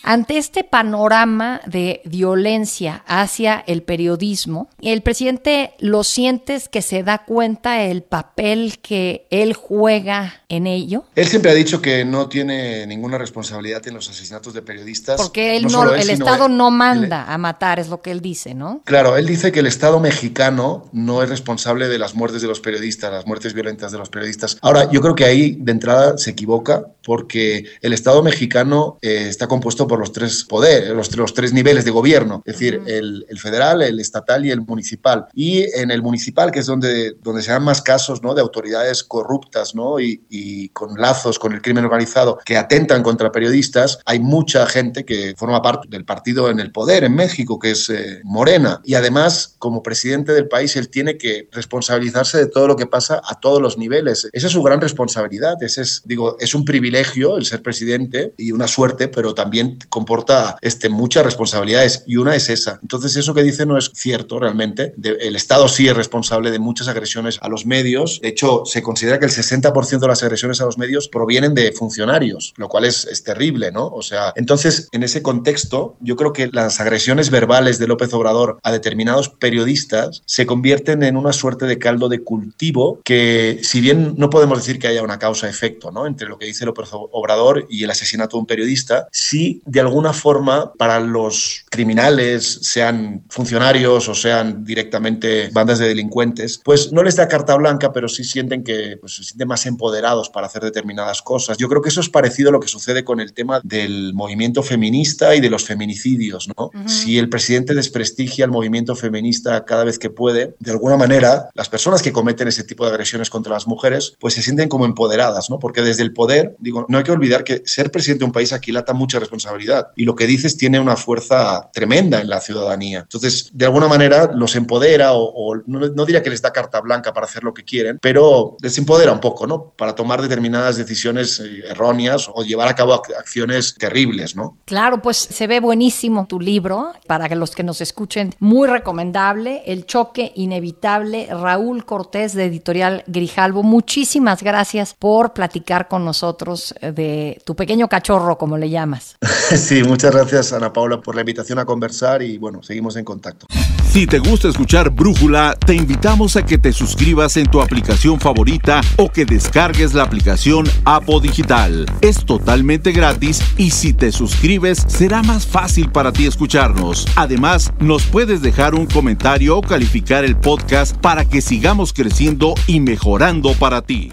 Ante 0.03 0.38
este 0.38 0.63
panorama 0.63 1.62
de 1.65 2.02
violencia 2.06 3.04
hacia 3.06 3.63
el 3.67 3.84
periodismo, 3.84 4.69
el 4.82 5.02
presidente 5.02 5.73
lo 5.80 6.04
sientes 6.04 6.69
que 6.69 6.82
se 6.82 7.04
da 7.04 7.26
cuenta 7.26 7.84
el 7.84 8.04
papel 8.04 8.80
que 8.82 9.28
él 9.30 9.54
juega 9.54 10.41
en 10.50 10.67
ello. 10.67 11.04
Él 11.15 11.28
siempre 11.28 11.52
ha 11.52 11.54
dicho 11.54 11.82
que 11.82 12.06
no 12.06 12.30
tiene 12.30 12.88
ninguna 12.88 13.17
responsabilidad 13.17 13.86
en 13.88 13.93
los 13.93 14.10
asesinatos 14.10 14.54
de 14.54 14.62
periodistas. 14.62 15.17
Porque 15.17 15.58
él 15.58 15.67
no, 15.67 15.93
el 15.93 16.10
Estado 16.10 16.50
no 16.50 16.71
manda 16.71 17.32
a 17.32 17.38
matar, 17.38 17.80
es 17.80 17.89
lo 17.89 18.02
que 18.02 18.12
él 18.12 18.21
dice, 18.21 18.54
¿no? 18.54 18.82
Claro, 18.86 19.17
él 19.17 19.26
dice 19.26 19.52
que 19.52 19.60
el 19.60 19.67
Estado 19.67 20.00
mexicano 20.00 20.89
no 20.91 21.21
es 21.21 21.30
responsable 21.30 21.88
de 21.88 22.00
las 22.00 22.15
muertes 22.15 22.41
de 22.41 22.47
los 22.47 22.60
periodistas, 22.60 23.12
las 23.12 23.28
muertes 23.28 23.54
violentas 23.54 23.91
de 23.91 23.97
los 23.97 24.10
periodistas. 24.10 24.58
Ahora, 24.62 24.89
yo 24.91 25.02
creo 25.02 25.15
que 25.15 25.26
ahí 25.26 25.58
de 25.60 25.71
entrada 25.71 26.17
se 26.17 26.32
equivoca 26.32 26.86
porque 27.04 27.65
el 27.82 27.93
Estado 27.93 28.23
mexicano 28.23 28.97
eh, 29.02 29.28
está 29.30 29.47
compuesto 29.47 29.88
por 29.88 29.98
los 29.99 30.12
tres 30.12 30.43
poderes, 30.43 30.89
los, 30.89 31.15
los 31.15 31.33
tres 31.33 31.53
niveles 31.53 31.85
de 31.85 31.91
gobierno, 31.91 32.41
es 32.45 32.53
decir, 32.53 32.81
el, 32.85 33.25
el, 33.29 33.39
federal, 33.39 33.81
el 33.81 33.99
estatal 33.99 34.45
y 34.45 34.51
el 34.51 34.62
municipal. 34.62 35.27
Y 35.33 35.63
en 35.77 35.91
el 35.91 36.01
municipal, 36.01 36.51
que 36.51 36.59
es 36.59 36.65
donde, 36.65 37.13
donde 37.21 37.41
se 37.41 37.51
dan 37.51 37.63
más 37.63 37.81
casos 37.81 38.21
¿no? 38.21 38.33
de 38.33 38.41
autoridades 38.41 39.03
corruptas 39.03 39.75
¿no? 39.75 39.99
y, 39.99 40.23
y 40.29 40.69
con 40.69 40.99
lazos 40.99 41.39
con 41.39 41.53
el 41.53 41.62
crimen 41.62 41.85
organizado 41.85 42.39
que 42.45 42.57
atentan 42.57 43.03
contra 43.03 43.31
periodistas, 43.31 43.99
hay 44.05 44.19
mucha 44.19 44.65
gente 44.65 45.05
que 45.05 45.33
forma 45.38 45.62
parte 45.62 45.88
del 45.89 46.05
partido 46.05 46.49
en 46.49 46.59
el 46.59 46.71
poder 46.71 47.03
en 47.03 47.15
México, 47.15 47.59
que 47.59 47.71
es 47.71 47.89
eh, 47.89 48.21
Morena. 48.23 48.81
Y 48.83 48.95
además, 48.95 49.55
como 49.59 49.83
presidente 49.83 50.33
del 50.33 50.47
país, 50.47 50.75
él 50.75 50.89
tiene 50.89 51.17
que 51.17 51.47
responsabilizarse 51.51 52.38
de 52.38 52.47
todo 52.47 52.67
lo 52.67 52.75
que 52.75 52.85
pasa 52.85 53.21
a 53.27 53.39
todos 53.39 53.62
los 53.62 53.77
niveles. 53.77 54.27
Esa 54.31 54.47
es 54.47 54.53
su 54.53 54.63
gran 54.63 54.81
responsabilidad. 54.81 55.62
Ese 55.62 55.81
es, 55.81 56.01
digo, 56.05 56.38
es 56.39 56.53
un 56.53 56.65
privilegio 56.65 57.38
el 57.38 57.45
ser 57.45 57.62
presidente 57.62 58.33
y 58.38 58.51
una 58.51 58.67
suerte, 58.67 59.07
pero 59.07 59.33
también 59.33 59.79
comporta 59.89 60.58
este, 60.62 60.89
muchas 60.89 61.24
responsabilidades 61.24 62.04
y 62.08 62.18
una 62.18 62.36
es 62.36 62.50
esa. 62.50 62.80
Entonces 62.82 63.15
eso 63.15 63.34
que 63.34 63.44
dice 63.44 63.65
no 63.65 63.78
es 63.78 63.92
cierto 63.94 64.39
realmente. 64.39 64.94
el 65.04 65.36
Estado 65.36 65.68
sí 65.68 65.88
es 65.88 65.96
responsable 65.96 66.52
de 66.52 66.60
muchas 66.60 66.88
agresiones 66.88 67.39
a 67.42 67.50
los 67.50 67.65
medios. 67.65 68.20
De 68.22 68.30
hecho, 68.30 68.63
se 68.65 68.82
considera 68.82 69.20
que 69.20 69.26
el 69.26 69.32
60% 69.32 70.00
de 70.00 70.08
las 70.08 70.24
agresiones 70.24 70.62
a 70.62 70.65
los 70.65 70.78
medios 70.78 71.08
provienen 71.08 71.54
de 71.54 71.72
funcionarios, 71.72 72.54
lo 72.58 72.68
cual 72.68 72.86
es, 72.86 73.06
es 73.06 73.24
terrible, 73.24 73.72
¿no? 73.72 73.88
O 73.88 74.02
sea, 74.02 74.34
entonces 74.36 74.88
en 74.92 75.04
ese 75.04 75.22
contexto 75.22 75.96
yo 76.00 76.15
creo 76.15 76.34
que 76.34 76.50
las 76.52 76.80
agresiones 76.80 77.30
verbales 77.30 77.80
de 77.80 77.88
López 77.88 78.13
Obrador 78.13 78.60
a 78.63 78.72
determinados 78.72 79.30
periodistas 79.30 80.22
se 80.26 80.46
convierten 80.46 81.04
en 81.04 81.18
una 81.18 81.34
suerte 81.34 81.65
de 81.65 81.78
caldo 81.78 82.10
de 82.10 82.24
cultivo 82.24 83.00
que 83.04 83.60
si 83.63 83.82
bien 83.82 84.15
no 84.18 84.30
podemos 84.30 84.58
decir 84.58 84.80
que 84.80 84.88
haya 84.88 85.04
una 85.04 85.20
causa-efecto, 85.20 85.92
¿no? 85.92 86.08
Entre 86.08 86.28
lo 86.28 86.38
que 86.38 86.46
dice 86.46 86.65
López 86.65 86.89
Obrador 86.92 87.65
y 87.70 87.84
el 87.84 87.92
asesinato 87.92 88.38
de 88.38 88.42
un 88.42 88.48
periodista, 88.48 89.08
sí 89.12 89.62
de 89.69 89.79
alguna 89.79 90.13
forma 90.13 90.73
para 90.73 90.99
los 90.99 91.63
criminales, 91.69 92.60
sean 92.63 93.23
funcionarios 93.29 94.10
o 94.10 94.15
sean 94.15 94.63
directamente 94.63 95.49
bandas 95.53 95.77
de 95.77 95.88
delincuentes, 95.88 96.60
pues 96.63 96.91
no 96.91 97.03
les 97.03 97.15
da 97.15 97.27
carta 97.27 97.55
blanca, 97.55 97.93
pero 97.93 98.08
sí 98.08 98.23
sienten 98.23 98.63
que 98.63 98.97
pues, 98.99 99.17
se 99.17 99.23
sienten 99.23 99.47
más 99.47 99.67
empoderados 99.67 100.29
para 100.29 100.47
hacer 100.47 100.63
determinadas 100.63 101.21
cosas. 101.21 101.58
Yo 101.58 101.69
creo 101.69 101.84
que 101.84 101.89
eso 101.89 102.01
es 102.01 102.10
parecido 102.10 102.49
a 102.49 102.51
lo 102.51 102.60
que 102.60 102.67
sucede 102.67 103.03
con 103.03 103.19
el 103.19 103.34
tema 103.34 103.62
del 103.63 104.15
movimiento 104.15 104.63
feminista 104.63 105.36
y 105.36 105.39
de 105.39 105.51
los 105.51 105.65
feminicidios, 105.65 106.49
¿no? 106.58 106.71
Si 106.88 107.19
el 107.19 107.29
presidente 107.29 107.75
desprestigia 107.75 108.45
el 108.45 108.51
movimiento 108.51 108.95
feminista 108.95 109.65
cada 109.65 109.84
vez 109.84 109.99
que 109.99 110.10
puede, 110.10 110.55
de 110.60 110.71
alguna 110.71 110.97
manera 110.97 111.49
las 111.53 111.69
personas 111.69 112.01
que 112.01 112.12
cometen 112.12 112.47
ese 112.47 112.63
tipo 112.63 112.86
de 112.86 112.91
agresiones 112.91 113.29
contra 113.29 113.53
las 113.53 113.67
mujeres, 113.67 114.15
pues 114.19 114.34
se 114.34 114.41
sienten 114.41 114.67
como 114.67 114.86
empoderadas, 114.86 115.51
¿no? 115.51 115.60
Porque 115.60 115.84
desde 115.84 116.01
el 116.01 116.12
poder, 116.12 116.55
digo, 116.58 116.88
no 116.89 116.97
hay 116.97 117.03
que 117.03 117.12
olvidar 117.12 117.43
que 117.43 117.62
ser 117.65 117.91
presidente 117.91 118.21
de 118.21 118.25
un 118.25 118.32
país 118.32 118.51
aquilata 118.51 118.93
mucha 118.93 119.19
responsabilidad 119.19 119.59
y 119.95 120.06
lo 120.06 120.15
que 120.15 120.28
dices 120.28 120.58
tiene 120.58 120.80
una 120.80 120.95
fuerza 120.95 121.69
tremenda 121.74 122.22
en 122.22 122.30
la 122.30 122.39
ciudadanía. 122.41 123.00
Entonces, 123.00 123.50
de 123.54 123.65
alguna 123.65 123.88
manera 123.88 124.32
los 124.34 124.56
empodera 124.56 125.13
o, 125.13 125.56
no, 125.65 126.06
diría 126.06 126.24
que 126.24 126.30
les 126.30 126.41
da 126.41 126.52
carta 126.52 126.80
blanca 126.82 127.13
para 127.13 127.26
hacer 127.26 127.43
lo 127.43 127.54
que 127.54 127.63
quieren, 127.63 128.00
pero 128.02 128.58
les 128.62 128.78
empodera 128.78 129.12
un 129.12 129.19
poco, 129.19 129.48
¿no? 129.48 129.74
Para 129.76 129.95
tomar 129.95 130.22
determinadas 130.22 130.78
decisiones 130.78 131.39
eh, 131.39 131.63
erróneas 131.69 132.30
o 132.34 132.43
llevar 132.43 132.67
a 132.67 132.76
cabo 132.76 132.93
acciones 132.93 133.76
terribles, 133.76 134.36
¿no? 134.36 134.58
Claro, 134.65 135.02
pues 135.02 135.17
se 135.17 135.48
ve 135.48 135.60
buenísimo 135.60 136.26
tu 136.28 136.39
libro, 136.39 136.93
para 137.08 137.28
que 137.30 137.36
los 137.36 137.56
que 137.56 137.63
nos 137.63 137.82
escuchen, 137.82 138.36
muy 138.39 138.67
recomendable, 138.67 139.63
El 139.65 139.86
choque 139.86 140.32
inevitable, 140.36 141.28
Raúl 141.30 141.86
Cortés 141.86 142.34
de 142.34 142.45
Editorial 142.45 143.04
Grijalvo. 143.08 143.63
Muchísimas 143.63 144.43
gracias 144.43 144.95
por 144.98 145.34
platicar 145.34 145.88
con 145.88 146.06
nosotros 146.06 146.74
de 146.82 147.41
tu 147.45 147.56
pequeño 147.56 147.88
cachorro, 147.88 148.38
como 148.38 148.58
le 148.58 148.69
llamas. 148.69 149.17
Sí, 149.57 149.83
muchas 149.83 150.13
gracias 150.13 150.53
Ana 150.53 150.71
Paula 150.71 151.01
por 151.01 151.15
la 151.15 151.21
invitación 151.21 151.59
a 151.59 151.65
conversar 151.65 152.21
y 152.21 152.38
bueno, 152.38 152.62
seguimos 152.63 152.95
en 152.95 153.05
contacto. 153.05 153.45
Si 153.91 154.05
te 154.05 154.19
gusta 154.19 154.47
escuchar 154.47 154.91
Brújula, 154.91 155.57
te 155.65 155.73
invitamos 155.73 156.35
a 156.35 156.45
que 156.45 156.59
te 156.59 156.71
suscribas 156.71 157.38
en 157.38 157.47
tu 157.47 157.59
aplicación 157.59 158.19
favorita 158.19 158.81
o 158.97 159.09
que 159.09 159.25
descargues 159.25 159.95
la 159.95 160.03
aplicación 160.03 160.65
Apo 160.85 161.19
Digital. 161.19 161.88
Es 162.01 162.23
totalmente 162.23 162.91
gratis 162.91 163.41
y 163.57 163.71
si 163.71 163.93
te 163.93 164.12
suscribes 164.12 164.85
será 164.88 165.23
más 165.23 165.47
fácil 165.47 165.91
para 165.91 166.12
ti 166.12 166.27
escucharnos. 166.27 167.07
Además, 167.15 167.73
nos 167.79 168.03
puedes 168.03 168.43
dejar 168.43 168.75
un 168.75 168.85
comentario 168.85 169.57
o 169.57 169.62
calificar 169.62 170.23
el 170.23 170.38
podcast 170.38 170.95
para 170.97 171.25
que 171.25 171.41
sigamos 171.41 171.91
creciendo 171.91 172.53
y 172.67 172.81
mejorando 172.81 173.53
para 173.53 173.81
ti. 173.81 174.12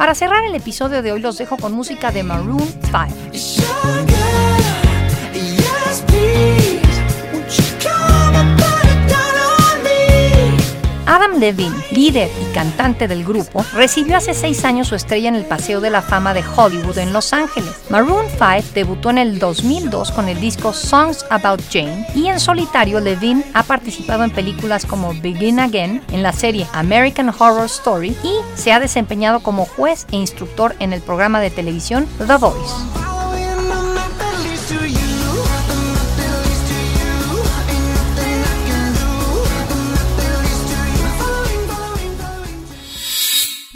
Para 0.00 0.14
cerrar 0.14 0.42
el 0.44 0.54
episodio 0.54 1.02
de 1.02 1.12
hoy 1.12 1.20
los 1.20 1.36
dejo 1.36 1.58
con 1.58 1.74
música 1.74 2.10
de 2.10 2.22
Maroon 2.22 2.66
5. 2.90 4.09
Adam 11.10 11.40
Levine, 11.40 11.74
líder 11.90 12.30
y 12.40 12.54
cantante 12.54 13.08
del 13.08 13.24
grupo, 13.24 13.66
recibió 13.74 14.16
hace 14.16 14.32
seis 14.32 14.64
años 14.64 14.86
su 14.86 14.94
estrella 14.94 15.28
en 15.28 15.34
el 15.34 15.44
Paseo 15.44 15.80
de 15.80 15.90
la 15.90 16.02
Fama 16.02 16.34
de 16.34 16.44
Hollywood 16.56 16.98
en 16.98 17.12
Los 17.12 17.32
Ángeles. 17.32 17.72
Maroon 17.88 18.26
5 18.30 18.70
debutó 18.74 19.10
en 19.10 19.18
el 19.18 19.40
2002 19.40 20.12
con 20.12 20.28
el 20.28 20.40
disco 20.40 20.72
Songs 20.72 21.26
About 21.28 21.62
Jane 21.68 22.06
y 22.14 22.28
en 22.28 22.38
solitario 22.38 23.00
Levine 23.00 23.44
ha 23.54 23.64
participado 23.64 24.22
en 24.22 24.30
películas 24.30 24.86
como 24.86 25.12
Begin 25.20 25.58
Again, 25.58 26.00
en 26.12 26.22
la 26.22 26.32
serie 26.32 26.68
American 26.74 27.30
Horror 27.30 27.66
Story 27.66 28.16
y 28.22 28.32
se 28.54 28.72
ha 28.72 28.78
desempeñado 28.78 29.40
como 29.40 29.66
juez 29.66 30.06
e 30.12 30.16
instructor 30.16 30.76
en 30.78 30.92
el 30.92 31.00
programa 31.00 31.40
de 31.40 31.50
televisión 31.50 32.06
The 32.24 32.36
Voice. 32.36 33.09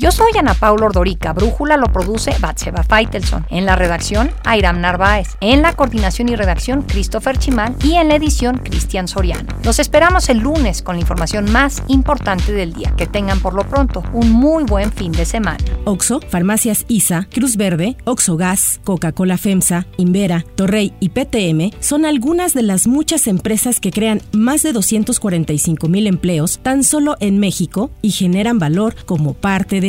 Yo 0.05 0.13
soy 0.13 0.33
Ana 0.39 0.53
Paula 0.53 0.85
Ordorica. 0.85 1.33
Brújula 1.33 1.79
lo 1.79 1.87
produce 1.87 2.37
Batseba 2.39 2.83
Feitelson. 2.83 3.47
En 3.49 3.65
la 3.65 3.75
redacción, 3.75 4.31
Airam 4.45 4.83
Narváez. 4.83 5.29
En 5.41 5.63
la 5.63 5.73
coordinación 5.73 6.29
y 6.29 6.37
redacción, 6.37 6.83
Christopher 6.83 7.39
Chimán. 7.39 7.75
Y 7.83 7.95
en 7.95 8.09
la 8.09 8.17
edición, 8.17 8.59
Cristian 8.59 9.09
Soriano. 9.09 9.49
Los 9.63 9.79
esperamos 9.79 10.29
el 10.29 10.41
lunes 10.41 10.83
con 10.83 10.97
la 10.97 11.01
información 11.01 11.51
más 11.51 11.83
importante 11.89 12.53
del 12.53 12.75
día. 12.75 12.93
Que 12.99 13.07
tengan 13.07 13.41
por 13.41 13.55
lo 13.55 13.67
pronto 13.67 14.03
un 14.13 14.31
muy 14.31 14.65
buen 14.65 14.93
fin 14.93 15.11
de 15.11 15.25
semana. 15.25 15.65
Oxo, 15.87 16.21
Farmacias 16.29 16.85
ISA, 16.87 17.27
Cruz 17.33 17.57
Verde, 17.57 17.97
Oxo 18.05 18.37
Gas, 18.37 18.83
Coca-Cola 18.85 19.39
FEMSA, 19.39 19.87
Invera, 19.97 20.45
Torrey 20.55 20.93
y 21.01 21.09
PTM 21.09 21.75
son 21.81 22.05
algunas 22.05 22.53
de 22.53 22.63
las 22.63 22.87
muchas 22.87 23.27
empresas 23.27 23.81
que 23.81 23.91
crean 23.91 24.21
más 24.33 24.63
de 24.65 24.75
245 24.75 25.89
mil 25.89 26.07
empleos 26.07 26.59
tan 26.63 26.85
solo 26.85 27.17
en 27.21 27.39
México 27.39 27.91
y 28.03 28.11
generan 28.11 28.59
valor 28.59 28.97
como 29.07 29.33
parte 29.33 29.81